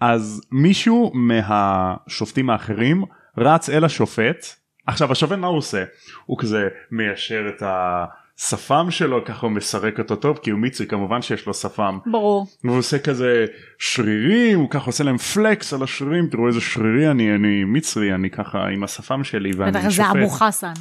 אז 0.00 0.42
מישהו 0.52 1.12
מהשופטים 1.14 2.50
האחרים 2.50 3.04
רץ 3.38 3.70
אל 3.70 3.84
השופט 3.84 4.46
עכשיו 4.86 5.12
השופט 5.12 5.38
מה 5.38 5.46
הוא 5.46 5.58
עושה 5.58 5.84
הוא 6.26 6.38
כזה 6.38 6.68
מיישר 6.90 7.48
את 7.48 7.62
השפם 7.62 8.86
שלו 8.90 9.24
ככה 9.24 9.46
הוא 9.46 9.50
מסרק 9.50 9.98
אותו 9.98 10.16
טוב 10.16 10.38
כי 10.42 10.50
הוא 10.50 10.60
מצרי 10.60 10.86
כמובן 10.86 11.22
שיש 11.22 11.46
לו 11.46 11.54
שפם 11.54 11.98
ברור. 12.06 12.46
והוא 12.64 12.78
עושה 12.78 12.98
כזה 12.98 13.46
שרירים 13.78 14.58
הוא 14.58 14.70
ככה 14.70 14.86
עושה 14.86 15.04
להם 15.04 15.18
פלקס 15.18 15.72
על 15.72 15.82
השרירים 15.82 16.28
תראו 16.28 16.48
איזה 16.48 16.60
שרירי 16.60 17.10
אני 17.10 17.34
אני 17.34 17.64
מצרי 17.64 18.14
אני 18.14 18.30
ככה 18.30 18.66
עם 18.66 18.84
השפם 18.84 19.24
שלי 19.24 19.50
ואני 19.56 19.70
בטח 19.70 19.82
זה 19.82 19.90
שופט. 19.90 20.16
אבו 20.16 20.28
חסן. 20.28 20.72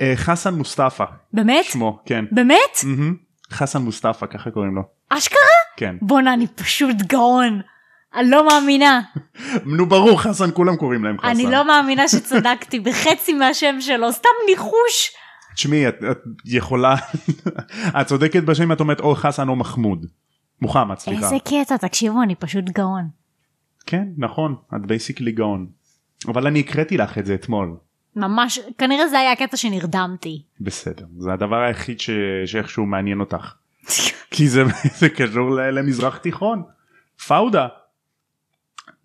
אה, 0.00 0.12
חסן 0.16 0.54
מוסטפא 0.54 1.04
באמת? 1.32 1.64
שמו 1.64 1.98
כן 2.06 2.24
באמת? 2.32 2.78
חסן 3.50 3.82
מוסטפא 3.82 4.26
ככה 4.26 4.50
קוראים 4.50 4.74
לו 4.74 4.82
אשכרה? 5.08 5.40
כן 5.76 5.96
בואנה 6.02 6.34
אני 6.34 6.46
פשוט 6.46 6.96
גאון. 7.06 7.60
אני 8.14 8.30
לא 8.30 8.46
מאמינה. 8.46 9.00
נו 9.64 9.86
ברור 9.86 10.20
חסן 10.20 10.50
כולם 10.54 10.76
קוראים 10.76 11.04
להם 11.04 11.18
חסן. 11.18 11.28
אני 11.28 11.46
לא 11.46 11.66
מאמינה 11.66 12.08
שצדקתי 12.08 12.80
בחצי 12.86 13.32
מהשם 13.32 13.80
שלו 13.80 14.12
סתם 14.12 14.28
ניחוש. 14.50 15.10
תשמעי 15.54 15.88
את, 15.88 15.94
את 16.10 16.18
יכולה 16.44 16.94
את 18.00 18.06
צודקת 18.06 18.42
בשם 18.42 18.72
את 18.72 18.80
אומרת 18.80 19.00
או 19.00 19.14
חסן 19.14 19.48
או 19.48 19.56
מחמוד. 19.56 20.06
מוחמד 20.62 20.98
סליחה. 20.98 21.24
איזה 21.24 21.36
קטע 21.44 21.76
תקשיבו 21.76 22.22
אני 22.22 22.34
פשוט 22.34 22.64
גאון. 22.64 23.08
כן 23.86 24.04
נכון 24.16 24.54
את 24.76 24.86
basically 24.86 25.32
גאון. 25.32 25.66
אבל 26.28 26.46
אני 26.46 26.60
הקראתי 26.60 26.96
לך 26.96 27.18
את 27.18 27.26
זה 27.26 27.34
אתמול. 27.34 27.76
ממש 28.16 28.58
כנראה 28.78 29.08
זה 29.08 29.18
היה 29.18 29.32
הקטע 29.32 29.56
שנרדמתי. 29.56 30.42
בסדר 30.60 31.04
זה 31.18 31.32
הדבר 31.32 31.56
היחיד 31.56 32.00
ש... 32.00 32.10
שאיכשהו 32.46 32.86
מעניין 32.86 33.20
אותך. 33.20 33.54
כי 34.30 34.48
זה, 34.48 34.64
זה 34.98 35.08
קשור 35.08 35.50
למזרח 35.50 36.18
תיכון. 36.18 36.62
פאודה. 37.26 37.66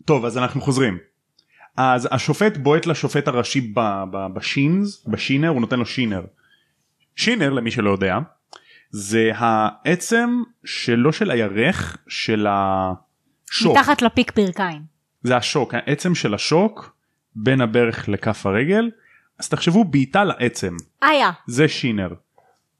טוב 0.06 0.26
אז 0.26 0.38
אנחנו 0.38 0.62
חוזרים. 0.62 0.98
אז 1.78 2.08
השופט 2.12 2.58
בועט 2.58 2.86
לשופט 2.86 3.28
הראשי 3.28 3.74
בשינס 4.34 5.06
בשינר 5.08 5.50
הוא 5.50 5.62
נותן 5.62 5.80
לו 5.80 5.86
שינר. 5.86 6.22
שינר 7.16 7.50
למי 7.50 7.72
שלא 7.72 7.90
יודע 7.92 8.18
זה 8.90 9.32
העצם 9.36 10.42
שלא 10.66 11.12
של 11.12 11.32
הירך 11.32 11.98
של 12.08 12.48
השוק. 12.50 13.78
מתחת 13.78 14.02
לפיק 14.02 14.36
ברכיים. 14.36 14.82
זה 15.24 15.38
השוק 15.38 15.74
העצם 15.74 16.16
של 16.16 16.34
השוק 16.34 16.96
בין 17.36 17.62
הברך 17.62 18.10
לכף 18.10 18.46
הרגל 18.46 18.92
אז 19.40 19.50
תחשבו 19.50 19.84
בעיטה 19.84 20.24
לעצם 20.24 20.76
איה. 21.04 21.32
זה 21.48 21.68
shinner. 21.68 22.14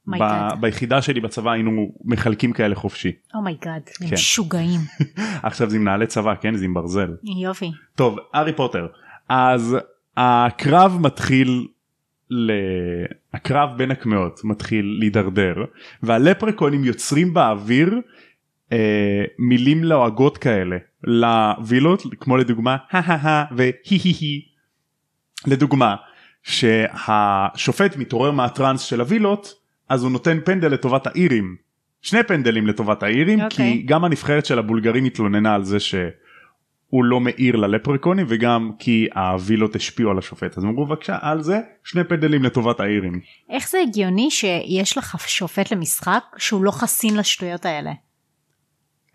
ב- 0.06 0.10
my 0.10 0.27
God. 0.27 0.60
ביחידה 0.60 1.02
שלי 1.02 1.20
בצבא 1.20 1.50
היינו 1.50 1.92
מחלקים 2.04 2.52
כאלה 2.52 2.74
חופשי. 2.74 3.12
oh 3.34 3.46
my 3.46 3.58
God. 3.58 3.82
הם 4.00 4.08
כן. 4.08 4.14
משוגעים. 4.14 4.80
עכשיו 5.42 5.70
זה 5.70 5.76
עם 5.76 5.84
נעלי 5.84 6.06
צבא 6.06 6.34
כן 6.40 6.54
זה 6.54 6.64
עם 6.64 6.74
ברזל. 6.74 7.14
יופי. 7.42 7.72
טוב 7.94 8.18
הארי 8.34 8.52
פוטר 8.52 8.86
אז 9.28 9.76
הקרב 10.16 10.98
מתחיל 11.00 11.66
ל... 12.30 12.52
הקרב 13.34 13.70
בין 13.76 13.90
הקמעות 13.90 14.40
מתחיל 14.44 14.96
להידרדר 14.98 15.54
והלפרקונים 16.02 16.84
יוצרים 16.84 17.34
באוויר 17.34 18.00
אה, 18.72 19.24
מילים 19.38 19.84
לועגות 19.84 20.38
כאלה 20.38 20.76
לווילות 21.04 22.02
כמו 22.20 22.36
לדוגמה 22.36 22.76
הא 22.90 23.44
והי 23.56 23.98
הי 24.04 24.12
הי. 24.20 24.42
לדוגמה 25.46 25.96
שהשופט 26.42 27.96
מתעורר 27.96 28.30
מהטראנס 28.30 28.80
של 28.80 29.00
הווילות 29.00 29.54
אז 29.88 30.02
הוא 30.02 30.12
נותן 30.12 30.38
פנדל 30.44 30.68
לטובת 30.68 31.06
האירים 31.06 31.56
שני 32.04 32.22
פנדלים 32.22 32.66
לטובת 32.66 33.02
האירים 33.02 33.40
אוקיי. 33.40 33.72
כי 33.72 33.82
גם 33.82 34.04
הנבחרת 34.04 34.46
של 34.46 34.58
הבולגרים 34.58 35.04
התלוננה 35.04 35.54
על 35.54 35.64
זה 35.64 35.80
שהוא 35.80 37.04
לא 37.04 37.20
מעיר 37.20 37.56
ללפרקונים 37.56 38.26
וגם 38.28 38.70
כי 38.78 39.08
הווילות 39.14 39.76
השפיעו 39.76 40.10
על 40.10 40.18
השופט 40.18 40.58
אז 40.58 40.64
אמרו 40.64 40.86
בבקשה 40.86 41.18
על 41.20 41.42
זה 41.42 41.60
שני 41.84 42.04
פנדלים 42.04 42.42
לטובת 42.42 42.80
האירים. 42.80 43.20
איך 43.50 43.70
זה 43.70 43.78
הגיוני 43.88 44.30
שיש 44.30 44.98
לך 44.98 45.16
שופט 45.28 45.72
למשחק 45.72 46.24
שהוא 46.36 46.64
לא 46.64 46.70
חסין 46.70 47.16
לשטויות 47.16 47.66
האלה? 47.66 47.92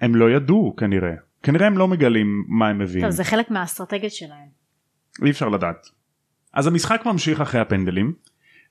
הם 0.01 0.15
לא 0.15 0.31
ידעו 0.31 0.75
כנראה 0.77 1.13
כנראה 1.43 1.67
הם 1.67 1.77
לא 1.77 1.87
מגלים 1.87 2.45
מה 2.47 2.67
הם 2.67 2.79
מביאים 2.79 3.05
טוב 3.05 3.11
זה 3.11 3.23
חלק 3.23 3.51
מהאסטרטגיות 3.51 4.13
שלהם. 4.13 4.59
אי 5.25 5.31
אפשר 5.31 5.49
לדעת. 5.49 5.87
אז 6.53 6.67
המשחק 6.67 7.01
ממשיך 7.05 7.41
אחרי 7.41 7.61
הפנדלים 7.61 8.13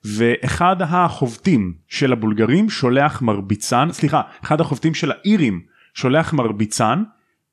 ואחד 0.04 0.76
החובטים 0.82 1.74
של 1.88 2.12
הבולגרים 2.12 2.70
שולח 2.70 3.22
מרביצן 3.22 3.88
סליחה 3.92 4.22
אחד 4.44 4.60
החובטים 4.60 4.94
של 4.94 5.10
האירים 5.10 5.60
שולח 5.94 6.32
מרביצן 6.32 7.02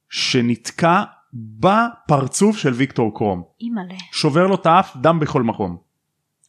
שנתקע 0.10 1.04
בפרצוף 1.34 2.58
של 2.58 2.74
ויקטור 2.74 3.18
קרום 3.18 3.44
אימא'לה. 3.62 3.96
שובר 4.12 4.48
לו 4.48 4.56
את 4.56 4.66
האף 4.66 4.98
דם 4.98 5.20
בכל 5.20 5.44
מקום. 5.44 5.78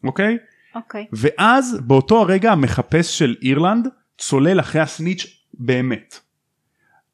אוקיי? 0.04 0.38
אוקיי. 0.74 1.06
ואז 1.12 1.80
באותו 1.86 2.20
הרגע 2.20 2.52
המחפש 2.52 3.18
של 3.18 3.34
אירלנד 3.42 3.88
צולל 4.18 4.60
אחרי 4.60 4.80
הסניץ' 4.80 5.26
באמת. 5.54 6.20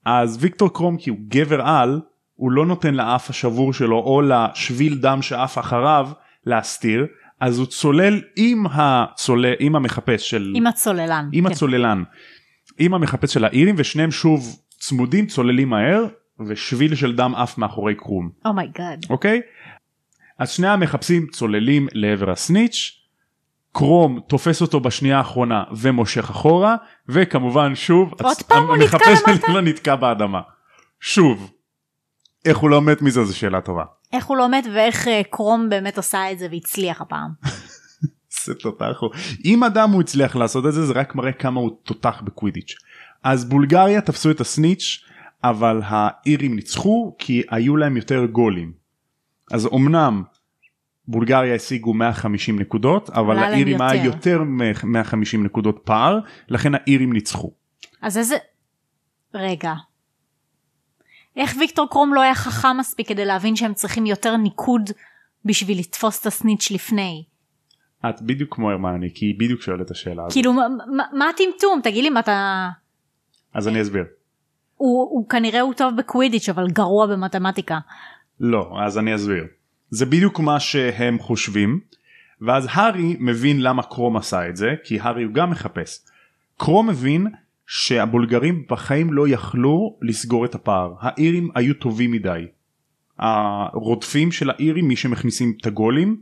אז 0.05 0.39
ויקטור 0.41 0.73
קרום 0.75 0.97
כי 0.97 1.11
הוא 1.11 1.19
גבר 1.29 1.61
על 1.61 2.01
הוא 2.35 2.53
לא 2.53 2.67
נותן 2.67 2.95
לאף 2.95 3.31
השבור 3.31 3.73
שלו 3.73 3.99
או 3.99 4.23
לשביל 4.23 4.99
דם 4.99 5.23
שעף 5.23 5.59
אחריו 5.59 6.11
להסתיר 6.47 7.07
אז 7.43 7.59
הוא 7.59 7.67
צולל 7.67 8.21
עם 8.37 8.67
הצולל 8.73 9.55
עם 9.59 9.77
המחפש 9.77 10.31
של 10.31 10.53
עם 10.57 10.67
הצוללן. 10.67 11.29
עם 11.33 11.47
כן. 11.47 11.53
הצוללן 11.53 12.03
עם 12.79 12.95
המחפש 12.95 13.35
של 13.35 13.45
האירים 13.45 13.75
ושניהם 13.79 14.11
שוב 14.11 14.57
צמודים 14.79 15.27
צוללים 15.27 15.69
מהר 15.69 16.05
ושביל 16.49 16.95
של 16.95 17.17
דם 17.17 17.35
עף 17.35 17.59
מאחורי 17.59 17.95
קרום. 17.95 18.31
oh 18.47 18.62
my 18.62 18.77
god. 18.77 19.07
אוקיי? 19.11 19.41
אז 20.39 20.51
שני 20.51 20.69
המחפשים 20.69 21.27
צוללים 21.33 21.89
לעבר 21.93 22.31
הסניץ', 22.31 22.93
קרום 23.73 24.21
תופס 24.29 24.61
אותו 24.61 24.81
בשנייה 24.81 25.19
האחרונה 25.19 25.65
ומושך 25.77 26.31
אחורה, 26.31 26.77
וכמובן 27.09 27.75
שוב, 27.75 28.13
עוד 28.23 28.33
הצ- 28.37 28.43
פעם 28.45 28.67
הוא 28.67 28.77
נתקע 28.77 28.97
המחפש 28.97 29.23
למטה? 29.29 29.47
שלו 29.47 29.61
נתקע 29.61 29.97
באדמה. 29.97 30.41
שוב. 31.01 31.53
איך 32.45 32.57
הוא 32.59 32.71
לא 32.71 32.83
מת 32.83 33.03
מזה 33.03 33.25
זו 33.25 33.37
שאלה 33.37 33.61
טובה. 33.61 33.85
איך 34.13 34.27
הוא 34.27 34.37
לא 34.37 34.49
מת 34.49 34.65
ואיך 34.75 35.09
אה, 35.09 35.23
קרום 35.31 35.69
באמת 35.69 35.99
עשה 35.99 36.33
את 36.33 36.39
זה 36.39 36.47
והצליח 36.51 37.01
הפעם. 37.01 37.31
זה 38.45 38.55
תותח. 38.55 39.01
אם 39.45 39.65
אדם 39.65 39.91
הוא 39.91 40.01
הצליח 40.01 40.37
לעשות 40.37 40.67
את 40.67 40.73
זה 40.73 40.87
זה 40.87 40.93
רק 40.93 41.15
מראה 41.15 41.33
כמה 41.33 41.61
הוא 41.61 41.71
תותח 41.83 42.23
בקווידיץ'. 42.25 42.75
אז 43.23 43.45
בולגריה 43.45 44.01
תפסו 44.01 44.31
את 44.31 44.41
הסניץ' 44.41 45.05
אבל 45.45 45.81
האירים 45.85 46.57
ניצחו 46.57 47.17
כי 47.19 47.43
היו 47.51 47.77
להם 47.77 47.97
יותר 47.97 48.27
גולים. 48.27 48.73
אז 49.53 49.69
אמנם 49.75 50.23
בולגריה 51.09 51.55
השיגו 51.55 51.95
150 51.95 52.59
נקודות 52.59 53.11
אבל 53.11 53.39
האירים 53.39 53.81
היה 53.81 54.05
יותר. 54.05 54.31
יותר 54.31 54.43
מ-150 54.43 55.39
נקודות 55.39 55.81
פער 55.85 56.19
לכן 56.49 56.75
האירים 56.75 57.13
ניצחו. 57.13 57.53
אז 58.03 58.19
איזה... 58.19 58.37
רגע. 59.35 59.73
איך 61.37 61.55
ויקטור 61.59 61.89
קרום 61.91 62.15
לא 62.15 62.21
היה 62.21 62.35
חכם 62.35 62.77
מספיק 62.79 63.09
כדי 63.09 63.25
להבין 63.25 63.57
שהם 63.57 63.75
צריכים 63.75 64.07
יותר 64.07 64.37
ניקוד 64.37 64.91
בשביל 65.45 65.79
לתפוס 65.79 66.21
את 66.21 66.27
הסניץ' 66.27 66.71
לפני? 66.71 67.25
את 68.09 68.23
בדיוק 68.23 68.55
כמו 68.55 68.71
הרמני 68.71 69.09
כי 69.15 69.27
היא 69.27 69.35
בדיוק 69.39 69.63
שואלת 69.63 69.81
את 69.87 69.91
השאלה 69.91 70.23
הזאת. 70.23 70.33
כאילו 70.33 70.53
מה- 70.53 71.29
הטמטום? 71.31 71.81
תגיד 71.83 72.05
לי 72.05 72.11
מה 72.11 72.21
אתה... 72.21 72.69
אז 73.55 73.69
אני 73.69 73.83
אסביר. 73.83 74.05
הוא, 74.77 75.03
הוא 75.11 75.29
כנראה 75.29 75.61
הוא 75.61 75.75
טוב 75.75 75.97
בקווידיץ' 75.97 76.49
אבל 76.49 76.69
גרוע 76.71 77.07
במתמטיקה. 77.07 77.79
לא 78.41 78.77
אז 78.87 78.99
אני 78.99 79.15
אסביר. 79.15 79.45
זה 79.91 80.07
בדיוק 80.07 80.41
מה 80.41 80.61
שהם 80.61 81.19
חושבים 81.19 81.81
ואז 82.41 82.69
הארי 82.71 83.17
מבין 83.21 83.61
למה 83.61 83.83
קרום 83.83 84.17
עשה 84.17 84.49
את 84.49 84.57
זה 84.57 84.75
כי 84.85 85.01
הארי 85.01 85.23
הוא 85.23 85.33
גם 85.35 85.51
מחפש. 85.51 85.99
קרום 86.57 86.89
מבין 86.89 87.27
שהבולגרים 87.67 88.65
בחיים 88.71 89.13
לא 89.13 89.29
יכלו 89.29 89.99
לסגור 90.03 90.45
את 90.45 90.55
הפער 90.55 90.95
האירים 91.01 91.51
היו 91.55 91.75
טובים 91.75 92.11
מדי. 92.11 92.47
הרודפים 93.19 94.33
של 94.33 94.51
האירים 94.51 94.89
מי 94.89 94.97
שמכניסים 94.97 95.55
את 95.61 95.67
הגולים 95.67 96.21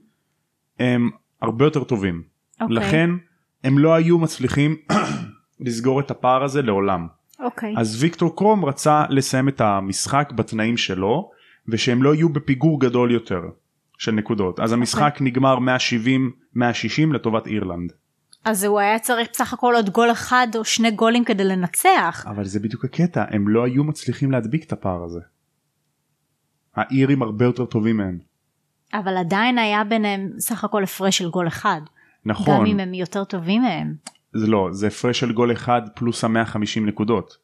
הם 0.78 1.10
הרבה 1.42 1.64
יותר 1.64 1.84
טובים 1.84 2.22
אוקיי. 2.60 2.76
לכן 2.76 3.10
הם 3.64 3.78
לא 3.78 3.94
היו 3.94 4.18
מצליחים 4.18 4.76
לסגור 5.66 6.00
את 6.00 6.10
הפער 6.10 6.44
הזה 6.44 6.62
לעולם. 6.62 7.06
אוקיי. 7.40 7.74
אז 7.76 8.02
ויקטור 8.02 8.36
קרום 8.36 8.64
רצה 8.64 9.04
לסיים 9.08 9.48
את 9.48 9.60
המשחק 9.60 10.32
בתנאים 10.34 10.76
שלו 10.76 11.30
ושהם 11.68 12.02
לא 12.02 12.14
יהיו 12.14 12.28
בפיגור 12.28 12.80
גדול 12.80 13.10
יותר 13.10 13.42
של 13.98 14.12
נקודות 14.12 14.60
אז 14.60 14.72
המשחק 14.72 15.18
נגמר 15.20 15.58
170-160 16.56 16.60
לטובת 17.12 17.46
אירלנד. 17.46 17.92
אז 18.44 18.64
הוא 18.64 18.80
היה 18.80 18.98
צריך 18.98 19.28
בסך 19.32 19.52
הכל 19.52 19.74
עוד 19.76 19.90
גול 19.90 20.10
אחד 20.10 20.48
או 20.56 20.64
שני 20.64 20.90
גולים 20.90 21.24
כדי 21.24 21.44
לנצח. 21.44 22.24
אבל 22.26 22.44
זה 22.44 22.60
בדיוק 22.60 22.84
הקטע 22.84 23.24
הם 23.30 23.48
לא 23.48 23.64
היו 23.64 23.84
מצליחים 23.84 24.30
להדביק 24.30 24.64
את 24.64 24.72
הפער 24.72 25.04
הזה. 25.04 25.20
האירים 26.76 27.22
הרבה 27.22 27.44
יותר 27.44 27.64
טובים 27.64 27.96
מהם. 27.96 28.18
אבל 28.94 29.16
עדיין 29.16 29.58
היה 29.58 29.84
ביניהם 29.84 30.30
סך 30.38 30.64
הכל 30.64 30.82
הפרש 30.82 31.18
של 31.18 31.30
גול 31.30 31.48
אחד. 31.48 31.80
נכון 32.24 32.60
גם 32.60 32.66
אם 32.66 32.80
הם 32.80 32.94
יותר 32.94 33.24
טובים 33.24 33.62
מהם. 33.62 33.94
זה 34.32 34.46
לא 34.46 34.68
זה 34.72 34.86
הפרש 34.86 35.20
של 35.20 35.32
גול 35.32 35.52
אחד 35.52 35.82
פלוס 35.94 36.24
ה-150 36.24 36.80
נקודות. 36.80 37.36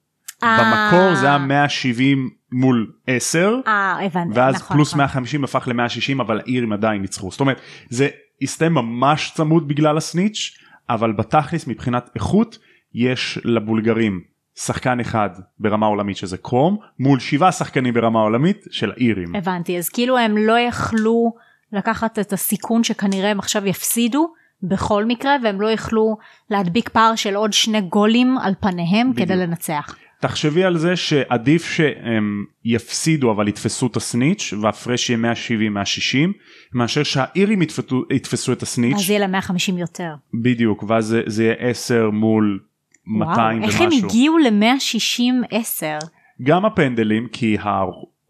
אה. 0.42 0.58
במקור 0.58 1.14
זה 1.14 1.26
היה 1.26 1.38
170 1.38 2.30
מול 2.52 2.92
10 3.06 3.54
אה, 3.66 4.04
הבנתי. 4.04 4.38
ואז 4.38 4.54
נכון, 4.54 4.76
פלוס 4.76 4.88
נכון. 4.88 4.98
150 4.98 5.44
הפך 5.44 5.68
ל-160 5.68 6.20
אבל 6.20 6.40
האירים 6.40 6.72
עדיין 6.72 7.02
ניצחו 7.02 7.30
זאת 7.30 7.40
אומרת 7.40 7.60
זה 7.90 8.08
הסתיים 8.42 8.74
ממש 8.74 9.32
צמוד 9.34 9.68
בגלל 9.68 9.96
הסניץ' 9.96 10.58
אבל 10.90 11.12
בתכלס 11.12 11.66
מבחינת 11.66 12.10
איכות 12.14 12.58
יש 12.94 13.38
לבולגרים 13.44 14.20
שחקן 14.54 15.00
אחד 15.00 15.30
ברמה 15.58 15.86
עולמית 15.86 16.16
שזה 16.16 16.36
קרום 16.36 16.78
מול 16.98 17.20
שבעה 17.20 17.52
שחקנים 17.52 17.94
ברמה 17.94 18.20
עולמית 18.20 18.64
של 18.70 18.90
האירים. 18.90 19.36
הבנתי 19.36 19.78
אז 19.78 19.88
כאילו 19.88 20.18
הם 20.18 20.36
לא 20.36 20.58
יכלו 20.58 21.32
לקחת 21.72 22.18
את 22.18 22.32
הסיכון 22.32 22.84
שכנראה 22.84 23.30
הם 23.30 23.38
עכשיו 23.38 23.66
יפסידו 23.66 24.32
בכל 24.62 25.04
מקרה 25.04 25.36
והם 25.42 25.60
לא 25.60 25.70
יכלו 25.70 26.16
להדביק 26.50 26.88
פער 26.88 27.14
של 27.14 27.34
עוד 27.34 27.52
שני 27.52 27.80
גולים 27.80 28.38
על 28.38 28.54
פניהם 28.60 29.12
בדיוק. 29.12 29.28
כדי 29.28 29.36
לנצח. 29.36 29.96
תחשבי 30.20 30.64
על 30.64 30.78
זה 30.78 30.96
שעדיף 30.96 31.64
שהם 31.64 32.44
יפסידו 32.64 33.32
אבל 33.32 33.48
יתפסו 33.48 33.86
את 33.86 33.96
הסניץ' 33.96 34.54
והפרש 34.62 35.10
יהיה 35.10 35.18
170 35.18 35.74
160 35.74 36.32
מאשר 36.74 37.02
שהאירים 37.02 37.62
יתפסו, 37.62 38.02
יתפסו 38.12 38.52
את 38.52 38.62
הסניץ' 38.62 38.96
אז 38.96 39.10
יהיה 39.10 39.20
להם 39.20 39.32
150 39.32 39.78
יותר. 39.78 40.14
בדיוק 40.42 40.84
ואז 40.88 41.06
זה, 41.06 41.22
זה 41.26 41.44
יהיה 41.44 41.54
10 41.58 42.10
מול 42.10 42.60
200 43.06 43.58
וואו, 43.58 43.68
איך 43.68 43.80
הם 43.80 43.86
ומשהו. 43.86 44.08
הגיעו 44.08 44.38
ל-160 44.38 45.46
10? 45.50 45.98
גם 46.42 46.64
הפנדלים 46.64 47.28
כי 47.32 47.56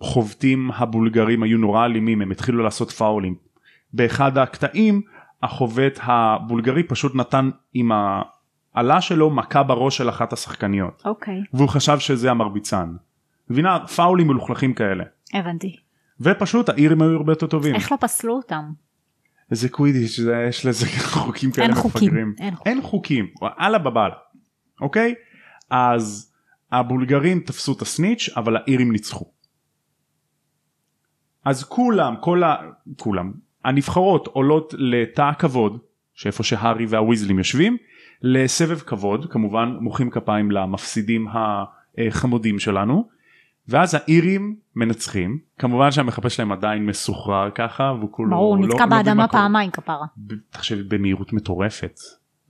החובטים 0.00 0.70
הבולגרים 0.76 1.42
היו 1.42 1.58
נורא 1.58 1.84
אלימים 1.84 2.22
הם 2.22 2.30
התחילו 2.30 2.62
לעשות 2.62 2.90
פאולים. 2.90 3.34
באחד 3.92 4.38
הקטעים 4.38 5.02
החובט 5.42 6.00
הבולגרי 6.02 6.82
פשוט 6.82 7.14
נתן 7.14 7.50
עם 7.74 7.90
העלה 8.76 9.00
שלו 9.00 9.30
מכה 9.30 9.62
בראש 9.62 9.96
של 9.96 10.08
אחת 10.08 10.32
השחקניות 10.32 11.02
אוקיי, 11.04 11.42
והוא 11.52 11.68
חשב 11.68 11.98
שזה 11.98 12.30
המרביצן. 12.30 12.96
מבינה 13.50 13.86
פאולים 13.86 14.26
מלוכלכים 14.26 14.74
כאלה. 14.74 15.04
הבנתי. 15.34 15.76
ופשוט 16.20 16.68
האירים 16.68 17.02
היו 17.02 17.16
הרבה 17.16 17.32
יותר 17.32 17.46
טובים. 17.46 17.74
איך 17.74 17.92
לא 17.92 17.96
פסלו 18.00 18.36
אותם? 18.36 18.72
זה 19.50 19.68
קווידיץ' 19.68 20.20
זה 20.20 20.46
יש 20.48 20.66
לזה 20.66 20.86
חוקים 21.12 21.52
כאלה 21.52 21.66
אין 21.66 21.74
חוקים, 21.74 22.08
מפגרים. 22.08 22.34
אין 22.38 22.54
חוקים. 22.54 22.72
אין 22.72 22.82
חוקים. 22.82 23.26
אללה 23.60 23.78
בבאללה. 23.78 24.14
אוקיי? 24.80 25.14
אז 25.70 26.32
הבולגרים 26.72 27.40
תפסו 27.40 27.72
את 27.72 27.82
הסניץ' 27.82 28.28
אבל 28.36 28.56
האירים 28.56 28.92
ניצחו. 28.92 29.30
אז 31.44 31.64
כולם 31.64 32.14
כל 32.20 32.42
ה... 32.42 32.56
כולם 32.96 33.32
הנבחרות 33.64 34.26
עולות 34.26 34.74
לתא 34.78 35.22
הכבוד 35.22 35.78
שאיפה 36.14 36.42
שהארי 36.42 36.86
והוויזלים 36.86 37.38
יושבים 37.38 37.76
לסבב 38.22 38.78
כבוד 38.78 39.30
כמובן 39.32 39.76
מוחאים 39.80 40.10
כפיים 40.10 40.50
למפסידים 40.50 41.26
החמודים 41.98 42.58
שלנו 42.58 43.08
ואז 43.68 43.94
האירים 43.94 44.56
מנצחים 44.76 45.38
כמובן 45.58 45.90
שהמחפה 45.90 46.30
שלהם 46.30 46.52
עדיין 46.52 46.86
מסוחרר 46.86 47.50
ככה 47.54 47.92
והוא 47.98 48.12
כולו 48.12 48.30
ברור, 48.30 48.56
לא- 48.58 48.66
נתקע 48.66 48.84
לא 48.84 48.90
באדמה 48.90 49.14
מה 49.14 49.28
קורה. 49.28 49.42
פעמיים 49.42 49.70
כפרה. 49.70 50.06
תחשבי 50.50 50.82
במהירות 50.82 51.32
מטורפת 51.32 51.98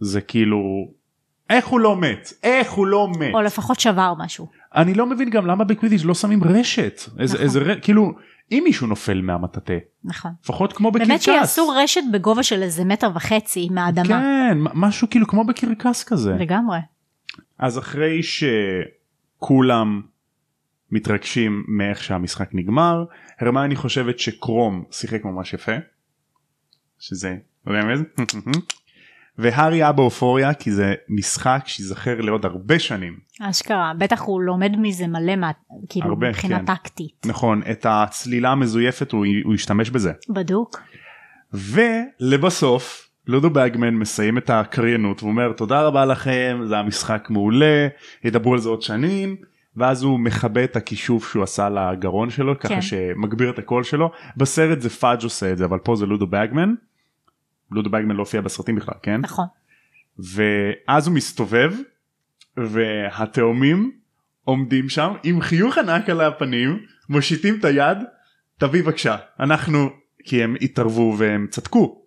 זה 0.01 0.21
כאילו 0.21 0.89
איך 1.51 1.67
הוא 1.67 1.81
לא 1.81 1.97
מת 1.97 2.33
איך 2.43 2.73
הוא 2.73 2.87
לא 2.87 3.09
מת 3.19 3.35
או 3.35 3.43
לפחות 3.43 3.81
שבר 3.81 4.15
משהו. 4.19 4.49
אני 4.75 4.95
לא 4.95 5.07
מבין 5.07 5.31
גם 5.31 5.47
למה 5.47 5.65
בקווידיץ' 5.65 6.05
לא 6.05 6.15
שמים 6.15 6.45
רשת 6.45 7.01
איזה, 7.19 7.35
נכון. 7.35 7.45
איזה 7.45 7.61
ר... 7.61 7.81
כאילו 7.81 8.13
אם 8.53 8.63
מישהו 8.65 8.87
נופל 8.87 9.21
מהמטאטה 9.23 9.73
נכון. 10.05 10.31
לפחות 10.43 10.73
כמו 10.73 10.91
בקרקס 10.91 11.09
באמת 11.09 11.23
שיעשו 11.23 11.69
רשת 11.69 12.01
בגובה 12.13 12.43
של 12.43 12.63
איזה 12.63 12.85
מטר 12.85 13.11
וחצי 13.15 13.69
מהאדמה. 13.71 14.05
כן 14.05 14.59
משהו 14.75 15.11
כאילו 15.11 15.27
כמו 15.27 15.45
בקרקס 15.45 16.05
כזה 16.05 16.33
לגמרי. 16.33 16.79
אז 17.59 17.79
אחרי 17.79 18.21
שכולם 18.23 20.03
מתרגשים 20.91 21.65
מאיך 21.69 22.05
שהמשחק 22.05 22.49
נגמר 22.53 23.05
הרמני 23.41 23.77
חושבת 23.77 24.19
שקרום 24.19 24.85
שיחק 24.91 25.25
ממש 25.25 25.55
יפה 25.55 25.77
שזה 26.99 27.37
רמז 27.69 28.01
והארי 29.39 29.77
היה 29.77 29.93
באופוריה 29.93 30.55
כי 30.55 30.73
זה 30.73 30.95
משחק 31.09 31.63
שיזכר 31.67 32.21
לעוד 32.21 32.45
הרבה 32.45 32.79
שנים 32.79 33.17
אשכרה. 33.41 33.93
בטח 33.99 34.21
הוא 34.21 34.43
לומד 34.43 34.73
מזה 34.79 35.07
מלא 35.07 35.37
מה... 35.37 35.51
כאילו 35.89 36.09
הרבה, 36.09 36.29
מבחינה 36.29 36.59
כן. 36.59 36.65
טקטית. 36.65 37.27
נכון 37.27 37.63
את 37.71 37.87
הצלילה 37.89 38.51
המזויפת 38.51 39.13
הוא, 39.13 39.27
הוא 39.45 39.55
השתמש 39.55 39.91
בזה 39.91 40.13
בדוק. 40.29 40.81
ולבסוף 41.53 43.11
לודו 43.27 43.51
באגמן 43.51 43.95
מסיים 43.95 44.39
את 44.39 44.51
הקריינות 44.51 45.23
ואומר 45.23 45.53
תודה 45.53 45.83
רבה 45.83 46.05
לכם 46.05 46.61
זה 46.65 46.79
המשחק 46.79 47.27
מעולה 47.31 47.89
ידברו 48.25 48.53
על 48.53 48.59
זה 48.59 48.69
עוד 48.69 48.83
שנים 48.83 49.37
ואז 49.77 50.03
הוא 50.03 50.21
מכבה 50.21 50.65
את 50.65 50.77
הכישוף 50.77 51.31
שהוא 51.33 51.43
עשה 51.43 51.69
לגרון 51.69 52.31
שלו 52.31 52.59
ככה 52.59 52.69
כן. 52.69 52.81
שמגביר 52.81 53.51
את 53.51 53.59
הקול 53.59 53.83
שלו 53.83 54.11
בסרט 54.37 54.81
זה 54.81 54.91
פאג' 54.91 55.23
עושה 55.23 55.53
את 55.53 55.59
זה 55.59 55.65
אבל 55.65 55.79
פה 55.79 55.97
זה 55.97 56.07
לודו 56.07 56.27
באגמן. 56.27 56.75
לודו 57.71 57.91
באגמן 57.91 58.17
לא 58.17 58.21
הופיע 58.21 58.41
בסרטים 58.41 58.77
בכלל 58.77 58.95
כן 59.03 59.21
נכון. 59.21 59.47
ואז 60.19 61.07
הוא 61.07 61.15
מסתובב 61.15 61.73
והתאומים 62.57 63.93
עומדים 64.45 64.89
שם 64.89 65.13
עם 65.23 65.41
חיוך 65.41 65.79
ענק 65.79 66.11
על 66.11 66.21
הפנים 66.21 66.79
מושיטים 67.09 67.59
את 67.61 67.65
היד 67.65 67.99
תביא 68.59 68.83
בבקשה 68.83 69.17
אנחנו 69.41 69.91
כי 70.25 70.43
הם 70.43 70.57
התערבו 70.61 71.15
והם 71.19 71.47
צדקו. 71.51 72.03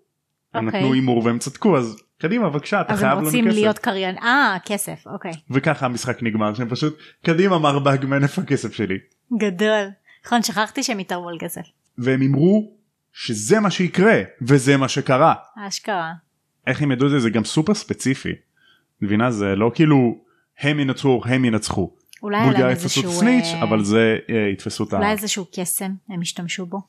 הם 0.54 0.66
אוקיי. 0.66 0.80
נתנו 0.80 0.94
הימור 0.94 1.26
והם 1.26 1.40
צדקו 1.40 1.78
אז 1.78 2.04
קדימה 2.18 2.50
בבקשה 2.50 2.82
אתה 2.82 2.94
אז 2.94 3.00
הם 3.00 3.06
חייב 3.06 3.18
לנו 3.18 3.26
רוצים 3.26 3.46
כסף. 3.46 3.56
להיות 3.56 3.80
קריין. 3.80 4.18
אה, 4.18 4.58
כסף, 4.66 5.04
אוקיי. 5.06 5.32
וככה 5.50 5.86
המשחק 5.86 6.24
נגמר 6.24 6.54
שהם 6.54 6.70
פשוט 6.70 6.98
קדימה 7.26 7.60
מר 7.60 7.80
באגמן 7.80 8.24
איפה 8.24 8.42
הכסף 8.42 8.74
שלי. 8.74 8.98
גדול. 9.38 9.86
נכון, 10.26 10.44
שכחתי 10.44 10.84
שהם 10.84 11.00
התערבו 11.00 11.30
על 11.30 11.38
כסף. 11.40 11.62
והם 11.98 12.22
הימרו 12.22 12.72
שזה 13.14 13.60
מה 13.60 13.72
שיקרה 13.72 14.22
וזה 14.42 14.78
מה 14.78 14.88
שקרה. 14.88 15.34
אשכרה. 15.68 16.14
איך 16.68 16.82
הם 16.82 16.92
ידעו 16.92 17.08
את 17.08 17.12
זה 17.12 17.20
זה 17.20 17.30
גם 17.30 17.44
סופר 17.44 17.74
ספציפי. 17.74 18.34
מבינה 19.02 19.32
זה 19.32 19.56
לא 19.56 19.72
כאילו 19.76 20.16
הם 20.60 20.80
ינצחו 20.80 21.22
הם 21.26 21.46
ינצחו. 21.46 21.92
אולי 22.24 22.38
היה 22.38 22.52
להם 22.52 22.70
איזשהו... 22.70 23.12
הסניץ' 23.12 23.46
אה, 23.46 23.64
אבל 23.64 23.84
זה 23.84 24.18
אה, 24.30 24.50
יתפסו 24.54 24.84
את 24.84 24.94
ה... 24.94 24.98
אולי 24.98 25.12
איזשהו 25.12 25.46
קסם 25.56 25.92
הם 26.10 26.22
השתמשו 26.22 26.66
בו. 26.66 26.82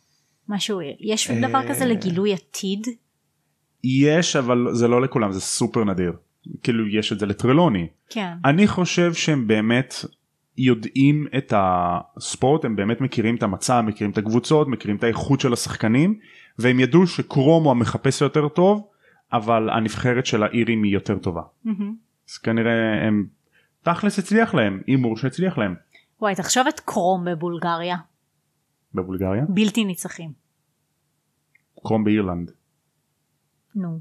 משהו, 0.48 0.80
יש 1.00 1.30
אה, 1.30 1.48
דבר 1.48 1.68
כזה 1.68 1.84
לגילוי 1.84 2.32
עתיד? 2.32 2.86
יש 3.84 4.36
אבל 4.36 4.66
זה 4.72 4.88
לא 4.88 5.02
לכולם 5.02 5.32
זה 5.32 5.40
סופר 5.40 5.84
נדיר. 5.84 6.12
כאילו 6.62 6.88
יש 6.88 7.12
את 7.12 7.18
זה 7.18 7.26
לטרלוני. 7.26 7.86
כן. 8.10 8.32
אני 8.44 8.66
חושב 8.66 9.14
שהם 9.14 9.46
באמת 9.46 9.94
יודעים 10.60 11.26
את 11.38 11.52
הספורט 11.56 12.64
הם 12.64 12.76
באמת 12.76 13.00
מכירים 13.00 13.36
את 13.36 13.42
המצב 13.42 13.82
מכירים 13.86 14.10
את 14.10 14.18
הקבוצות 14.18 14.68
מכירים 14.68 14.96
את 14.96 15.04
האיכות 15.04 15.40
של 15.40 15.52
השחקנים 15.52 16.18
והם 16.58 16.80
ידעו 16.80 17.06
שקרום 17.06 17.64
הוא 17.64 17.70
המחפש 17.70 18.20
יותר 18.20 18.48
טוב 18.48 18.88
אבל 19.32 19.70
הנבחרת 19.70 20.26
של 20.26 20.42
האירים 20.42 20.82
היא 20.82 20.92
יותר 20.92 21.18
טובה. 21.18 21.42
מהמם. 21.64 21.94
אז 22.30 22.38
כנראה 22.38 23.06
הם 23.06 23.26
תכלס 23.82 24.18
הצליח 24.18 24.54
להם 24.54 24.80
הימור 24.86 25.16
שהצליח 25.16 25.58
להם 25.58 25.74
וואי, 26.20 26.34
תחשוב 26.34 26.66
את 26.66 26.80
קרום 26.80 27.24
בבולגריה. 27.24 27.96
בבולגריה 28.94 29.44
בלתי 29.48 29.84
ניצחים. 29.84 30.32
קרום 31.82 32.04
באירלנד 32.04 32.50
נו. 33.74 34.00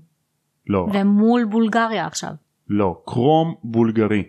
לא 0.68 0.88
והם 0.94 1.08
מול 1.08 1.46
בולגריה 1.46 2.06
עכשיו. 2.06 2.32
לא 2.68 3.02
קרום 3.06 3.56
בולגרי 3.64 4.24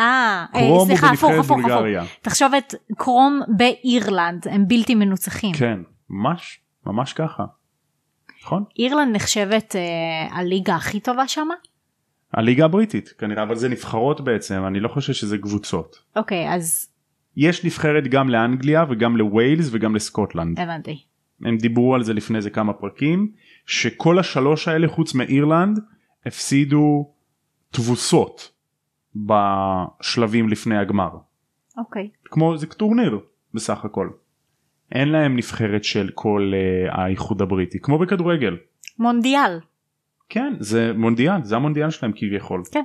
אה, 0.00 0.44
אה, 0.54 0.60
סליחה, 0.86 1.10
הפוך, 1.10 1.30
הפוך, 1.40 1.58
הפוך. 1.64 1.86
תחשוב 2.22 2.54
את 2.54 2.74
קרום 2.96 3.40
באירלנד, 3.56 4.48
הם 4.50 4.68
בלתי 4.68 4.94
מנוצחים. 4.94 5.54
כן 5.54 5.78
ממש 6.10 6.60
ממש 6.86 7.12
ככה 7.12 7.44
נכון? 8.44 8.64
אירלנד 8.78 9.16
נחשבת 9.16 9.76
אה, 9.76 10.38
הליגה 10.38 10.74
הכי 10.74 11.00
טובה 11.00 11.28
שמה? 11.28 11.54
הליגה 12.32 12.64
הבריטית 12.64 13.08
כנראה 13.08 13.42
אבל 13.42 13.56
זה 13.56 13.68
נבחרות 13.68 14.20
בעצם 14.20 14.66
אני 14.66 14.80
לא 14.80 14.88
חושב 14.88 15.12
שזה 15.12 15.38
קבוצות. 15.38 15.96
אוקיי, 16.16 16.54
אז 16.54 16.90
יש 17.36 17.64
נבחרת 17.64 18.08
גם 18.08 18.28
לאנגליה 18.28 18.84
וגם 18.90 19.16
לווילס 19.16 19.68
וגם 19.72 19.96
לסקוטלנד. 19.96 20.60
הבנתי. 20.60 21.02
הם 21.44 21.56
דיברו 21.58 21.94
על 21.94 22.02
זה 22.02 22.14
לפני 22.14 22.36
איזה 22.36 22.50
כמה 22.50 22.72
פרקים 22.72 23.32
שכל 23.66 24.18
השלוש 24.18 24.68
האלה 24.68 24.88
חוץ 24.88 25.14
מאירלנד 25.14 25.78
הפסידו 26.26 27.12
תבוסות 27.70 28.50
בשלבים 29.16 30.48
לפני 30.48 30.78
הגמר. 30.78 31.10
אוקיי. 31.76 32.08
כמו 32.24 32.58
זה 32.58 32.66
טורניר 32.66 33.20
בסך 33.54 33.84
הכל. 33.84 34.08
אין 34.92 35.08
להם 35.08 35.36
נבחרת 35.36 35.84
של 35.84 36.10
כל 36.14 36.52
uh, 36.52 36.94
האיחוד 36.94 37.42
הבריטי 37.42 37.80
כמו 37.80 37.98
בכדורגל. 37.98 38.56
מונדיאל. 38.98 39.60
כן 40.28 40.54
זה 40.60 40.92
מונדיאל 40.96 41.44
זה 41.44 41.56
המונדיאל 41.56 41.90
שלהם 41.90 42.12
כביכול. 42.16 42.62
כן. 42.72 42.82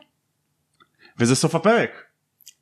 וזה 1.19 1.35
סוף 1.35 1.55
הפרק. 1.55 1.89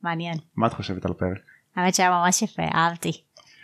מעניין. 0.02 0.38
מה 0.56 0.66
את 0.66 0.72
חושבת 0.72 1.04
על 1.04 1.10
הפרק? 1.10 1.38
האמת 1.76 1.94
שהיה 1.94 2.10
ממש 2.10 2.42
יפה, 2.42 2.62
אהבתי. 2.74 3.12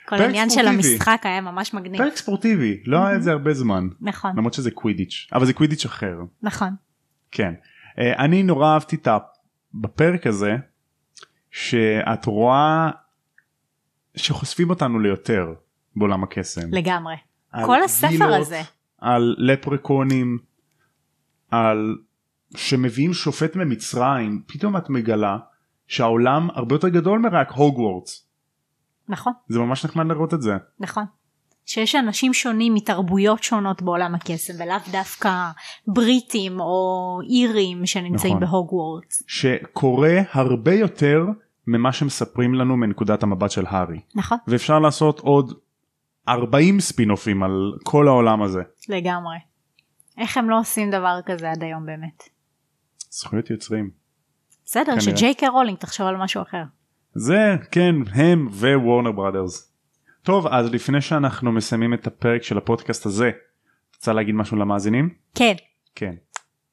כל 0.07 0.17
העניין 0.17 0.51
של. 0.51 0.69
המשחק 0.69 1.21
היה 1.25 1.41
ממש 1.41 1.75
מגניב. 1.75 1.99
פרק 1.99 2.17
ספורטיבי 2.17 2.83
לא 2.87 3.07
היה 3.07 3.17
את 3.17 3.23
זה 3.23 3.31
הרבה 3.33 3.55
זמן 3.55 3.89
נכון, 4.01 4.31
למרות 4.37 4.55
שזה 4.55 4.71
קווידיץ' 4.71 5.29
אבל 5.33 5.47
זה 5.47 5.53
קווידיץ' 5.53 5.85
אחר. 5.85 6.17
נכון. 6.43 6.75
כן. 7.31 7.55
אה, 7.99 8.25
אני 8.25 8.43
נורא 8.43 8.75
אהבתי 8.75 8.97
את. 8.97 9.09
בפרק 9.75 10.27
הזה 10.27 10.57
שאת 11.51 12.27
רואה 12.27 12.91
שחושפים 14.17 14.71
אותנו 14.71 14.99
ליותר 14.99 15.55
בעולם 15.97 16.23
הקסם. 16.23 16.75
לגמרי. 16.75 17.15
כל 17.65 17.83
הספר 17.83 18.35
הזה. 18.35 18.61
על 18.99 19.35
לפרקונים, 19.39 20.39
על 21.51 21.97
שמביאים 22.57 23.13
שופט 23.13 23.57
ממצרים, 23.57 24.43
פתאום 24.47 24.77
את 24.77 24.91
מגלה 24.91 25.39
שהעולם 25.87 26.49
הרבה 26.51 26.75
יותר 26.75 26.89
גדול 26.89 27.19
מרק 27.19 27.51
הוגוורטס. 27.51 28.27
נכון, 29.09 29.33
זה 29.49 29.59
ממש 29.59 29.85
נחמד 29.85 30.07
לראות 30.07 30.35
את 30.35 30.43
זה. 30.43 30.53
נכון. 30.81 31.05
שיש 31.67 31.95
אנשים 31.95 32.35
שונים 32.35 32.75
מתרבויות 32.75 33.43
שונות 33.43 33.83
בעולם 33.83 34.15
הקסם 34.15 34.53
ולאו 34.65 34.77
דווקא 34.93 35.31
בריטים 35.87 36.61
או 36.61 37.19
אירים 37.31 37.87
שנמצאים 37.87 38.37
נכון. 38.37 38.51
בהוגוורטס. 38.51 39.23
שקורה 39.27 40.21
הרבה 40.33 40.75
יותר 40.75 41.25
ממה 41.67 41.93
שמספרים 41.93 42.55
לנו 42.55 42.77
מנקודת 42.77 43.23
המבט 43.23 43.51
של 43.51 43.65
הארי. 43.67 44.01
נכון, 44.15 44.39
ואפשר 44.47 44.79
לעשות 44.79 45.21
עוד 45.21 45.53
40 46.29 46.81
ספינופים 46.81 47.43
על 47.43 47.73
כל 47.83 48.09
העולם 48.09 48.43
הזה. 48.43 48.63
לגמרי. 48.89 49.37
איך 50.19 50.37
הם 50.37 50.51
לא 50.51 50.59
עושים 50.59 50.91
דבר 50.91 51.19
כזה 51.27 51.51
עד 51.51 51.63
היום 51.63 51.87
באמת? 51.87 52.23
זכויות 53.11 53.51
יוצרים. 53.51 53.91
בסדר. 54.65 55.01
שג'יי 55.01 55.35
קיי 55.35 55.49
רולינג 55.49 55.79
תחשוב 55.79 56.07
על 56.07 56.17
משהו 56.17 56.43
אחר. 56.43 56.63
זה 57.15 57.57
כן 57.71 57.95
הם 58.15 58.49
ווורנר 58.53 59.13
בראדרס. 59.13 59.74
טוב 60.25 60.47
אז 60.47 60.73
לפני 60.73 61.01
שאנחנו 61.01 61.53
מסיימים 61.53 61.95
את 61.95 62.07
הפרק 62.07 62.43
של 62.43 62.59
הפודקאסט 62.59 63.07
הזה 63.07 63.31
רוצה 63.97 64.13
להגיד 64.13 64.35
משהו 64.35 64.57
למאזינים? 64.57 65.09
כן, 65.35 65.55
כן. 65.95 66.15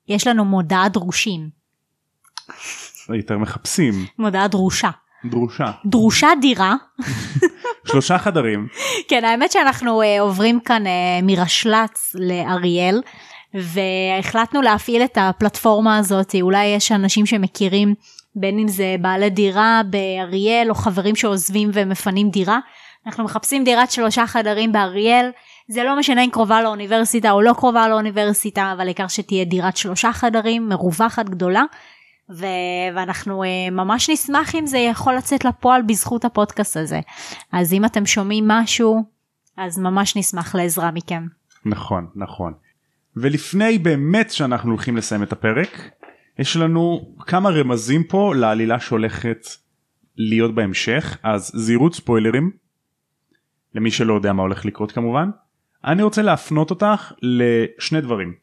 יש 0.07 0.27
לנו 0.27 0.45
מודעה 0.45 0.89
דרושים. 0.89 1.49
יותר 3.09 3.37
מחפשים 3.37 3.93
מודעה 4.17 4.47
דרושה. 4.47 4.89
דרושה 5.25 5.71
דרושה 5.85 6.27
דירה. 6.41 6.75
שלושה 7.91 8.17
חדרים 8.17 8.67
כן, 9.07 9.25
האמת 9.25 9.51
שאנחנו 9.51 10.01
uh, 10.01 10.05
עוברים 10.19 10.59
כאן 10.59 10.83
uh, 10.85 10.89
מרשל"צ 11.23 12.15
לאריאל, 12.15 13.01
והחלטנו 13.53 14.61
להפעיל 14.61 15.03
את 15.03 15.17
הפלטפורמה 15.21 15.97
הזאת, 15.97 16.35
אולי 16.41 16.65
יש 16.65 16.91
אנשים 16.91 17.25
שמכירים, 17.25 17.95
בין 18.35 18.59
אם 18.59 18.67
זה 18.67 18.95
בעלי 19.01 19.29
דירה 19.29 19.81
באריאל, 19.89 20.69
או 20.69 20.75
חברים 20.75 21.15
שעוזבים 21.15 21.69
ומפנים 21.73 22.29
דירה. 22.29 22.59
אנחנו 23.07 23.23
מחפשים 23.23 23.63
דירת 23.63 23.91
שלושה 23.91 24.27
חדרים 24.27 24.71
באריאל, 24.71 25.29
זה 25.67 25.83
לא 25.83 25.99
משנה 25.99 26.23
אם 26.25 26.29
קרובה 26.29 26.61
לאוניברסיטה 26.61 27.31
או 27.31 27.41
לא 27.41 27.53
קרובה 27.53 27.87
לאוניברסיטה, 27.87 28.73
אבל 28.73 28.85
העיקר 28.85 29.07
שתהיה 29.07 29.45
דירת 29.45 29.77
שלושה 29.77 30.13
חדרים, 30.13 30.69
מרווחת 30.69 31.29
גדולה. 31.29 31.63
ו- 32.29 32.95
ואנחנו 32.95 33.43
uh, 33.43 33.47
ממש 33.71 34.09
נשמח 34.09 34.55
אם 34.55 34.65
זה 34.65 34.77
יכול 34.77 35.15
לצאת 35.15 35.45
לפועל 35.45 35.81
בזכות 35.81 36.25
הפודקאסט 36.25 36.77
הזה. 36.77 36.99
אז 37.51 37.73
אם 37.73 37.85
אתם 37.85 38.05
שומעים 38.05 38.47
משהו, 38.47 39.03
אז 39.57 39.79
ממש 39.79 40.17
נשמח 40.17 40.55
לעזרה 40.55 40.91
מכם. 40.91 41.27
נכון 41.65 42.07
נכון. 42.15 42.53
ולפני 43.15 43.77
באמת 43.77 44.31
שאנחנו 44.31 44.69
הולכים 44.69 44.97
לסיים 44.97 45.23
את 45.23 45.31
הפרק 45.31 45.89
יש 46.39 46.57
לנו 46.57 47.15
כמה 47.19 47.49
רמזים 47.49 48.03
פה 48.03 48.35
לעלילה 48.35 48.79
שהולכת 48.79 49.47
להיות 50.17 50.55
בהמשך 50.55 51.17
אז 51.23 51.51
זהירות 51.55 51.95
ספוילרים 51.95 52.51
למי 53.75 53.91
שלא 53.91 54.13
יודע 54.13 54.33
מה 54.33 54.41
הולך 54.41 54.65
לקרות 54.65 54.91
כמובן. 54.91 55.29
אני 55.85 56.03
רוצה 56.03 56.21
להפנות 56.21 56.69
אותך 56.69 57.11
לשני 57.21 58.01
דברים. 58.01 58.33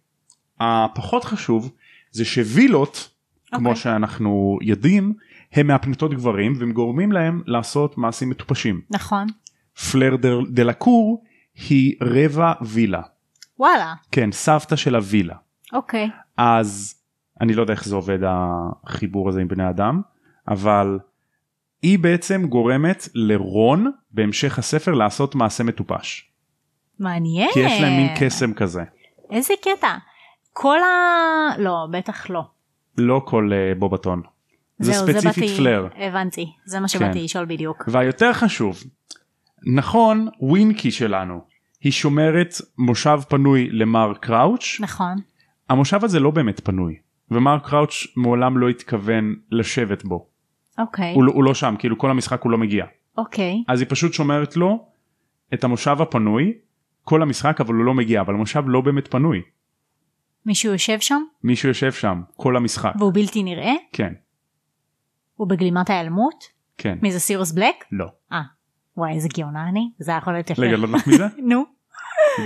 הפחות 0.61 1.25
חשוב 1.25 1.73
זה 2.11 2.25
שווילות 2.25 3.09
כמו 3.51 3.69
אוקיי. 3.69 3.83
שאנחנו 3.83 4.59
יודעים 4.63 5.15
הם 5.53 5.67
מהפנטות 5.67 6.15
גברים 6.15 6.53
והם 6.59 6.73
גורמים 6.73 7.13
להם 7.13 7.43
לעשות 7.47 7.99
מעשים 7.99 8.31
מטופשים. 8.31 8.81
נכון. 8.91 9.27
פלר 9.93 10.17
דה- 10.51 10.63
לקור 10.65 11.25
היא 11.69 11.95
רבע 12.03 12.53
וילה. 12.63 13.03
וואלה, 13.59 13.95
כן 14.13 14.33
סבתא 14.33 14.77
של 14.77 14.95
הווילה. 14.95 15.35
אוקיי. 15.73 16.11
אז 16.37 16.95
אני 17.41 17.55
לא 17.55 17.63
יודע 17.63 17.73
איך 17.73 17.85
זה 17.85 17.95
עובד 17.95 18.19
החיבור 18.27 19.29
הזה 19.29 19.41
עם 19.41 19.49
בני 19.49 19.69
אדם 19.71 20.01
אבל 20.49 20.99
היא 21.83 21.99
בעצם 21.99 22.47
גורמת 22.47 23.09
לרון 23.15 23.91
בהמשך 24.11 24.59
הספר 24.59 24.93
לעשות 24.93 25.35
מעשה 25.35 25.65
מטופש. 25.65 26.31
מעניין. 26.99 27.49
כי 27.55 27.61
יש 27.61 27.81
להם 27.81 27.97
מין 27.97 28.09
קסם 28.21 28.55
כזה. 28.55 28.83
איזה 29.31 29.55
קטע. 29.63 29.97
כל 30.53 30.79
ה... 30.79 31.59
לא, 31.59 31.87
בטח 31.93 32.31
לא. 32.31 32.43
לא 32.99 33.23
כל 33.25 33.51
אה, 33.53 33.75
בובטון. 33.79 34.23
זה 34.79 34.93
זהו, 34.93 35.07
ספציפית 35.07 35.43
באתי- 35.45 35.57
פלר. 35.57 35.89
הבנתי, 35.97 36.47
זה 36.65 36.81
מה 36.81 36.89
כן. 36.89 36.99
שבאתי 36.99 37.25
לשאול 37.25 37.45
בדיוק. 37.45 37.85
והיותר 37.89 38.33
חשוב 38.33 38.83
נכון 39.77 40.29
ווינקי 40.41 40.91
שלנו 40.91 41.41
היא 41.81 41.93
שומרת 41.93 42.55
מושב 42.79 43.21
פנוי 43.29 43.71
למר 43.71 44.13
קראוץ' 44.21 44.77
נכון. 44.81 45.17
המושב 45.69 46.05
הזה 46.05 46.21
לא 46.21 46.31
באמת 46.31 46.61
פנוי 46.65 46.97
ומר 47.31 47.59
קראוץ' 47.59 47.93
מעולם 48.17 48.59
לא 48.59 48.69
התכוון 48.69 49.35
לשבת 49.51 50.05
בו 50.05 50.27
אוקיי. 50.79 51.15
הוא, 51.15 51.25
לא- 51.25 51.33
הוא 51.33 51.45
לא 51.45 51.55
שם 51.55 51.75
כאילו 51.79 51.99
כל 51.99 52.11
המשחק 52.11 52.43
הוא 52.43 52.53
לא 52.53 52.59
מגיע 52.59 52.85
אוקיי. 53.19 53.63
אז 53.69 53.81
היא 53.81 53.89
פשוט 53.91 54.13
שומרת 54.13 54.57
לו 54.57 54.87
את 55.55 55.65
המושב 55.65 55.97
הפנוי 56.01 56.53
כל 57.05 57.23
המשחק 57.23 57.61
אבל 57.61 57.75
הוא 57.75 57.85
לא 57.85 57.95
מגיע 57.95 58.21
אבל 58.21 58.35
המושב 58.35 58.63
לא 58.67 58.81
באמת 58.81 59.09
פנוי 59.11 59.43
מישהו 60.47 60.73
יושב 60.73 61.01
שם 61.01 61.23
מישהו 61.45 61.69
יושב 61.69 61.93
שם 61.93 62.23
כל 62.37 62.57
המשחק 62.57 62.93
והוא 62.99 63.13
בלתי 63.15 63.43
נראה? 63.43 63.73
כן 63.93 64.13
הוא 65.35 65.49
בגלימת 65.49 65.91
ההיעלמות? 65.91 66.45
כן 66.79 66.99
מי 67.03 67.13
זה 67.13 67.21
סירוס 67.21 67.53
בלק? 67.53 67.85
לא 67.93 68.07
אה. 68.33 68.43
וואי 68.97 69.13
איזה 69.15 69.29
גאונה 69.37 69.69
אני. 69.69 69.91
זה 69.99 70.11
היה 70.11 70.19
יכול 70.19 70.33
להיות 70.33 70.51
יפה. 70.51 70.63
רגע 70.63 70.77
לא 70.77 70.87
יודעת 70.87 71.07
מי 71.07 71.17
זה 71.17 71.27
נו. 71.51 71.65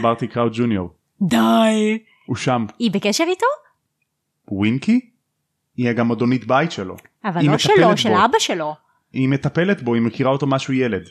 ברטי 0.03 0.27
קראוט 0.29 0.53
ג'וניור 0.55 0.95
די. 1.23 1.99
הוא 2.27 2.37
שם 2.37 2.67
היא 2.79 2.91
בקשר 2.91 3.25
איתו? 3.29 3.47
ווינקי 4.49 5.01
היא 5.77 5.93
גם 5.93 6.11
אדונית 6.13 6.47
בית 6.47 6.73
שלו 6.73 6.97
אבל 7.25 7.47
לא 7.47 7.59
שלו, 7.59 7.89
בו. 7.91 7.97
של 7.97 8.13
אבא 8.13 8.39
שלו. 8.39 8.75
היא 9.13 9.29
מטפלת 9.29 9.83
בו 9.83 9.95
היא 9.95 10.03
מכירה 10.03 10.31
אותו 10.31 10.47
מאז 10.47 10.61
שהוא 10.61 10.77
ילד 10.77 11.09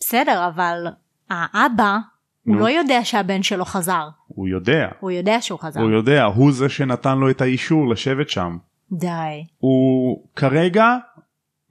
בסדר, 0.00 0.48
אבל 0.48 0.86
האבא, 1.30 1.98
הוא 2.44 2.54
נו. 2.54 2.60
לא 2.60 2.70
יודע 2.70 3.04
שהבן 3.04 3.42
שלו 3.42 3.64
חזר. 3.64 4.08
הוא 4.26 4.48
יודע 4.48 4.88
הוא 5.00 5.10
יודע 5.10 5.40
שהוא 5.40 5.60
חזר. 5.60 5.80
הוא 5.80 5.90
יודע 5.90 6.24
הוא 6.24 6.52
זה 6.52 6.68
שנתן 6.68 7.18
לו 7.18 7.30
את 7.30 7.40
האישור 7.40 7.88
לשבת 7.88 8.28
שם 8.28 8.56
די. 8.92 9.44
הוא 9.58 10.28
כרגע 10.36 10.96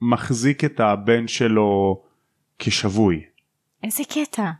מחזיק 0.00 0.64
את 0.64 0.80
הבן 0.80 1.28
שלו 1.28 2.02
כשבוי. 2.58 3.22
איזה 3.82 4.02
קטע. 4.04 4.50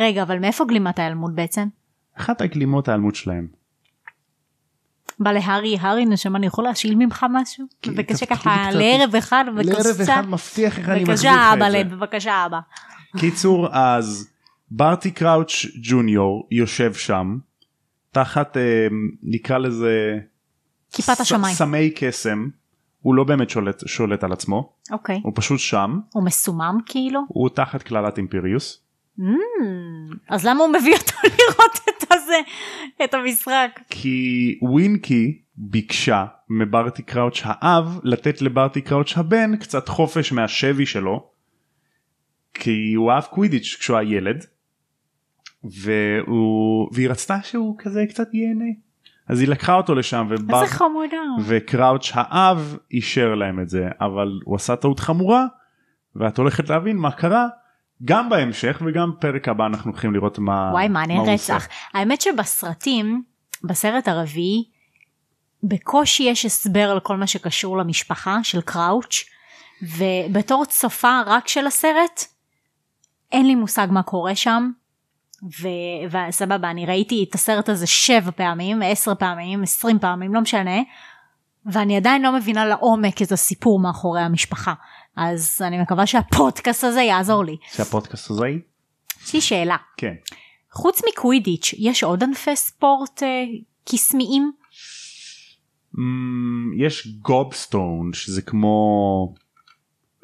רגע, 0.00 0.22
אבל 0.22 0.38
מאיפה 0.38 0.64
גלימת 0.64 0.98
ההיעלמות 0.98 1.34
בעצם? 1.34 1.68
אחת 2.18 2.40
הגלימות 2.40 2.88
ההיעלמות 2.88 3.14
שלהם. 3.14 3.61
בא 5.18 5.32
להארי, 5.32 5.76
הארי 5.80 6.04
נשמה, 6.04 6.38
אני 6.38 6.46
יכול 6.46 6.64
להשאיל 6.64 6.94
ממך 6.94 7.26
משהו? 7.30 7.64
בבקשה 7.86 8.26
ככה. 8.26 8.70
לערב 8.72 9.16
אחד, 9.16 9.44
לערב 9.54 9.86
בבקשה. 9.86 10.20
אחד 10.20 10.28
מבטיח 10.28 10.78
איך 10.78 10.88
אני 10.88 11.02
מחזיר 11.02 11.30
בבקשה 11.30 11.52
לך 11.52 11.52
אבא, 11.52 11.66
את 11.66 11.90
זה. 11.90 11.96
בבקשה 11.96 12.46
אבא. 12.46 12.60
קיצור 13.18 13.68
אז 13.72 14.28
ברטי 14.70 15.10
קראוץ' 15.10 15.66
ג'וניור 15.82 16.48
יושב 16.50 16.94
שם 16.94 17.38
תחת 18.10 18.56
אה, 18.56 18.62
נקרא 19.22 19.58
לזה 19.58 20.18
כיפת 20.92 21.20
השמיים. 21.20 21.54
סמי 21.54 21.90
קסם 21.90 22.48
הוא 23.00 23.14
לא 23.14 23.24
באמת 23.24 23.50
שולט 23.50 23.82
שולט 23.88 24.24
על 24.24 24.32
עצמו 24.32 24.72
אוקיי. 24.90 25.20
הוא 25.24 25.32
פשוט 25.34 25.58
שם 25.58 25.98
הוא 26.12 26.24
מסומם 26.24 26.78
כאילו? 26.86 27.20
הוא 27.28 27.48
תחת 27.48 27.82
קללת 27.82 28.18
אימפריוס 28.18 28.82
אז 30.28 30.46
למה 30.46 30.64
הוא 30.64 30.72
מביא 30.72 30.94
אותו 30.94 31.12
לראות 31.38 31.78
את 31.88 32.12
הזה, 32.12 32.40
את 33.04 33.14
המשחק? 33.14 33.80
כי 33.90 34.58
ווינקי 34.62 35.42
ביקשה 35.56 36.26
מברטי 36.50 37.02
קראוץ' 37.02 37.42
האב 37.44 38.00
לתת 38.02 38.42
לברטי 38.42 38.80
קראוץ' 38.80 39.12
הבן 39.16 39.56
קצת 39.56 39.88
חופש 39.88 40.32
מהשבי 40.32 40.86
שלו. 40.86 41.30
כי 42.54 42.94
הוא 42.94 43.12
אהב 43.12 43.24
קווידיץ' 43.24 43.76
כשהוא 43.80 43.96
היה 43.96 44.16
ילד. 44.16 44.44
והוא 45.64 46.88
והיא 46.92 47.08
רצתה 47.08 47.38
שהוא 47.42 47.76
כזה 47.78 48.04
קצת 48.08 48.34
ייהנה. 48.34 48.70
אז 49.28 49.40
היא 49.40 49.48
לקחה 49.48 49.74
אותו 49.74 49.94
לשם 49.94 50.26
ובר... 50.30 50.62
איזה 50.62 50.74
חמודה. 50.74 51.16
וקראוץ' 51.44 52.10
האב 52.14 52.76
אישר 52.90 53.34
להם 53.34 53.60
את 53.60 53.68
זה 53.68 53.88
אבל 54.00 54.40
הוא 54.44 54.56
עשה 54.56 54.76
טעות 54.76 55.00
חמורה 55.00 55.46
ואת 56.16 56.38
הולכת 56.38 56.70
להבין 56.70 56.96
מה 56.96 57.10
קרה 57.10 57.48
גם 58.04 58.28
בהמשך 58.28 58.82
וגם 58.86 59.12
פרק 59.20 59.48
הבא 59.48 59.66
אנחנו 59.66 59.90
הולכים 59.90 60.14
לראות 60.14 60.38
מה 60.38 60.70
וואי 60.72 60.88
מעניין 60.88 61.20
מה. 61.20 61.32
רצח. 61.32 61.68
האמת 61.94 62.20
שבסרטים, 62.20 63.22
בסרט 63.64 64.08
הרביעי, 64.08 64.64
בקושי 65.62 66.22
יש 66.22 66.44
הסבר 66.44 66.90
על 66.90 67.00
כל 67.00 67.16
מה 67.16 67.26
שקשור 67.26 67.78
למשפחה 67.78 68.38
של 68.42 68.60
קראוץ', 68.60 69.24
ובתור 69.82 70.64
צופה 70.64 71.20
רק 71.26 71.48
של 71.48 71.66
הסרט, 71.66 72.24
אין 73.32 73.46
לי 73.46 73.54
מושג 73.54 73.86
מה 73.90 74.02
קורה 74.02 74.34
שם. 74.34 74.70
ו- 75.60 76.18
וסבבה 76.28 76.70
אני 76.70 76.86
ראיתי 76.86 77.26
את 77.28 77.34
הסרט 77.34 77.68
הזה 77.68 77.86
שבע 77.86 78.30
פעמים 78.30 78.82
עשר 78.84 79.14
פעמים 79.14 79.62
עשרים 79.62 79.98
פעמים 79.98 80.34
לא 80.34 80.40
משנה 80.40 80.80
ואני 81.66 81.96
עדיין 81.96 82.22
לא 82.22 82.32
מבינה 82.32 82.66
לעומק 82.66 83.22
את 83.22 83.32
הסיפור 83.32 83.80
מאחורי 83.80 84.20
המשפחה 84.20 84.74
אז 85.16 85.62
אני 85.66 85.82
מקווה 85.82 86.06
שהפודקאסט 86.06 86.84
הזה 86.84 87.00
יעזור 87.00 87.44
לי. 87.44 87.56
שהפודקאסט 87.72 88.30
הזה? 88.30 88.46
יש 89.24 89.34
לי 89.34 89.40
שאלה 89.40 89.76
כן. 89.96 90.14
חוץ 90.72 91.00
מקווידיץ' 91.08 91.74
יש 91.78 92.04
עוד 92.04 92.22
ענפי 92.22 92.56
ספורט 92.56 93.22
אה, 93.22 93.44
קסמיים? 93.84 94.52
אמ, 95.98 96.72
יש 96.78 97.06
גובסטון 97.06 98.10
שזה 98.12 98.42
כמו 98.42 99.34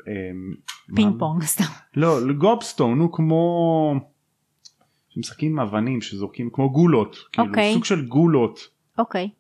אמ, 0.09 0.55
פינג 0.97 1.13
מה? 1.13 1.19
פונג 1.19 1.43
סתם. 1.45 1.65
לא 1.97 2.33
גובסטון 2.39 2.99
הוא 2.99 3.13
כמו 3.13 3.95
שמשחקים 5.09 5.53
עם 5.53 5.69
אבנים 5.69 6.01
שזורקים 6.01 6.51
כמו 6.53 6.71
גולות 6.73 7.17
כאילו 7.33 7.49
אוקיי. 7.49 7.75
סוג 7.75 7.85
של 7.85 8.07
גולות 8.07 8.61
אוקיי. 8.99 9.31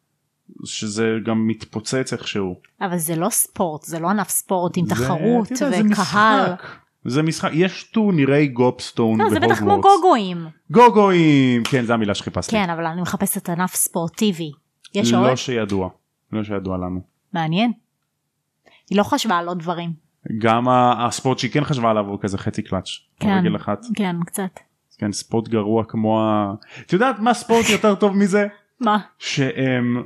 שזה 0.65 1.17
גם 1.25 1.47
מתפוצץ 1.47 2.13
איכשהו. 2.13 2.57
אבל 2.81 2.99
זה 2.99 3.17
לא 3.17 3.29
ספורט 3.29 3.83
זה 3.83 3.99
לא 3.99 4.09
ענף 4.11 4.29
ספורט 4.29 4.77
עם 4.77 4.87
זה- 4.87 4.95
תחרות 4.95 5.53
אתה 5.53 5.65
יודע, 5.65 5.77
זה 5.83 5.83
וקהל. 5.93 6.53
משחק. 6.53 6.67
זה 7.05 7.23
משחק 7.23 7.51
יש 7.55 7.83
טורנירי 7.85 8.47
גובסטון 8.49 9.21
לא, 9.21 9.31
זה 9.31 9.41
בטח 9.41 9.59
כמו 9.59 9.67
בהוגוורטס. 9.69 9.97
גוגואים. 10.01 10.47
גוגואים 10.71 11.63
כן 11.65 11.85
זה 11.85 11.95
המילה 11.95 12.15
שחיפשתי. 12.15 12.51
כן 12.53 12.71
אבל 12.71 12.87
אני 12.87 13.03
מחפשת 13.03 13.49
ענף 13.49 13.75
ספורטיבי. 13.75 14.51
יש 14.95 15.13
עוד? 15.13 15.27
לא 15.27 15.37
שידוע. 15.37 15.89
לא 16.33 16.45
שידוע 16.45 16.77
לנו. 16.77 17.01
מעניין. 17.33 17.73
היא 18.91 18.99
לא 18.99 19.03
חשבה 19.03 19.37
על 19.39 19.49
עוד 19.49 19.59
דברים. 19.59 19.93
גם 20.39 20.69
הספורט 20.99 21.39
שהיא 21.39 21.51
כן 21.51 21.65
חשבה 21.65 21.91
עליו 21.91 22.05
הוא 22.07 22.19
כזה 22.21 22.39
חצי 22.39 22.63
קלאץ'. 22.63 22.89
כן. 23.21 23.43
כן 23.95 24.17
קצת. 24.27 24.61
כן 24.99 25.13
ספורט 25.13 25.49
גרוע 25.49 25.85
כמו 25.89 26.21
ה... 26.21 26.55
את 26.87 26.93
יודעת 26.93 27.19
מה 27.19 27.35
ספורט 27.35 27.67
יותר 27.71 27.95
טוב 27.95 28.17
מזה? 28.17 28.47
מה? 28.81 28.99
שהם... 29.19 30.03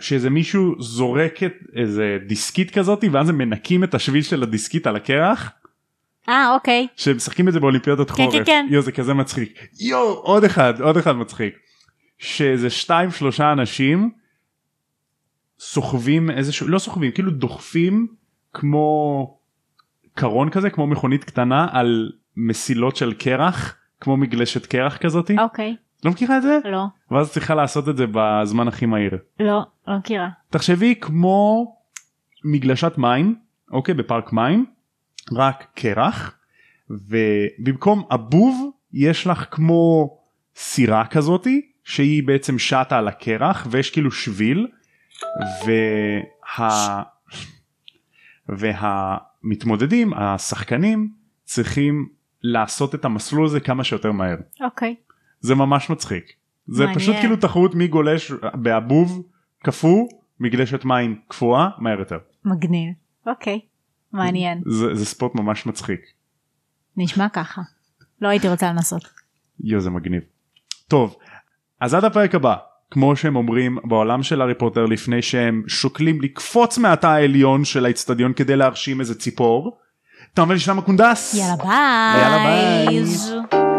שאיזה 0.00 0.30
מישהו 0.30 0.74
זורק 0.78 1.42
את 1.42 1.52
איזה 1.76 2.18
דיסקית 2.26 2.70
כזאתי 2.70 3.08
ואז 3.08 3.28
הם 3.28 3.38
מנקים 3.38 3.84
את 3.84 3.94
השביל 3.94 4.22
של 4.22 4.42
הדיסקית 4.42 4.86
על 4.86 4.96
הקרח 4.96 5.52
אה 6.28 6.54
אוקיי. 6.54 6.86
שמשחקים 6.96 7.48
את 7.48 7.52
זה 7.52 7.60
באולימפיאדות 7.60 8.10
כן, 8.10 8.16
חורף. 8.16 8.32
כן, 8.34 8.44
כן. 8.44 8.66
יו 8.70 8.82
זה 8.82 8.92
כזה 8.92 9.14
מצחיק. 9.14 9.68
יו 9.80 9.98
עוד 9.98 10.44
אחד 10.44 10.80
עוד 10.80 10.96
אחד 10.96 11.12
מצחיק. 11.12 11.54
שאיזה 12.18 12.70
שתיים 12.70 13.10
שלושה 13.10 13.52
אנשים 13.52 14.10
סוחבים 15.58 16.30
איזשהו 16.30 16.68
לא 16.68 16.78
סוחבים 16.78 17.12
כאילו 17.12 17.30
דוחפים 17.30 18.06
כמו 18.54 19.38
קרון 20.14 20.50
כזה 20.50 20.70
כמו 20.70 20.86
מכונית 20.86 21.24
קטנה 21.24 21.66
על 21.72 22.12
מסילות 22.36 22.96
של 22.96 23.12
קרח 23.12 23.76
כמו 24.00 24.16
מגלשת 24.16 24.66
קרח 24.66 24.96
כזאתי. 24.96 25.36
אוקיי. 25.38 25.76
לא 26.04 26.10
מכירה 26.10 26.36
את 26.36 26.42
זה? 26.42 26.58
לא. 26.64 26.84
ואז 27.10 27.32
צריכה 27.32 27.54
לעשות 27.54 27.88
את 27.88 27.96
זה 27.96 28.04
בזמן 28.12 28.68
הכי 28.68 28.86
מהיר. 28.86 29.18
לא. 29.40 29.62
לא 29.88 29.98
מכירה. 29.98 30.28
תחשבי 30.50 30.94
כמו 31.00 31.66
מגלשת 32.44 32.98
מים 32.98 33.34
אוקיי 33.72 33.94
בפארק 33.94 34.32
מים 34.32 34.66
רק 35.32 35.66
קרח 35.74 36.38
ובמקום 36.90 38.04
הבוב 38.10 38.70
יש 38.92 39.26
לך 39.26 39.44
כמו 39.50 40.10
סירה 40.56 41.06
כזאתי 41.06 41.70
שהיא 41.84 42.22
בעצם 42.22 42.58
שטה 42.58 42.98
על 42.98 43.08
הקרח 43.08 43.66
ויש 43.70 43.90
כאילו 43.90 44.10
שביל 44.10 44.66
וה... 45.66 47.02
והמתמודדים 48.48 50.14
השחקנים 50.14 51.12
צריכים 51.44 52.08
לעשות 52.42 52.94
את 52.94 53.04
המסלול 53.04 53.46
הזה 53.46 53.60
כמה 53.60 53.84
שיותר 53.84 54.12
מהר 54.12 54.36
אוקיי. 54.60 54.94
זה 55.40 55.54
ממש 55.54 55.90
מצחיק 55.90 56.24
זה 56.66 56.84
מעניין. 56.84 56.98
פשוט 56.98 57.16
כאילו 57.20 57.36
תחרות 57.36 57.74
מי 57.74 57.88
גולש 57.88 58.32
באבוב 58.54 59.22
קפוא 59.62 60.08
מגלשת 60.40 60.84
מים 60.84 61.20
קפואה 61.28 61.68
מהר 61.78 61.98
יותר 61.98 62.18
מגניב. 62.44 62.94
אוקיי. 63.26 63.60
מעניין. 64.12 64.62
זה, 64.66 64.94
זה 64.94 65.06
ספורט 65.06 65.34
ממש 65.34 65.66
מצחיק 65.66 66.00
נשמע 66.96 67.28
ככה. 67.28 67.62
לא 68.20 68.28
הייתי 68.28 68.48
רוצה 68.48 68.72
לנסות. 68.72 69.02
יו 69.60 69.80
זה 69.80 69.90
מגניב. 69.90 70.22
טוב 70.88 71.16
אז 71.80 71.94
עד 71.94 72.04
הפרק 72.04 72.34
הבא 72.34 72.56
כמו 72.90 73.16
שהם 73.16 73.36
אומרים 73.36 73.78
בעולם 73.84 74.22
של 74.22 74.40
הארי 74.40 74.54
פוטר 74.54 74.86
לפני 74.86 75.22
שהם 75.22 75.62
שוקלים 75.66 76.20
לקפוץ 76.20 76.78
מהתא 76.78 77.06
העליון 77.06 77.64
של 77.64 77.86
האצטדיון 77.86 78.32
כדי 78.32 78.56
להרשים 78.56 79.00
איזה 79.00 79.18
ציפור. 79.18 79.78
אתה 80.34 80.42
אומר 80.42 80.54
לי 80.54 80.60
שלם 80.60 80.82
הקונדס? 80.82 81.34
יאללה 81.34 81.56
ביי. 81.56 82.22
יאללה 82.22 82.44
ביי. 82.44 83.69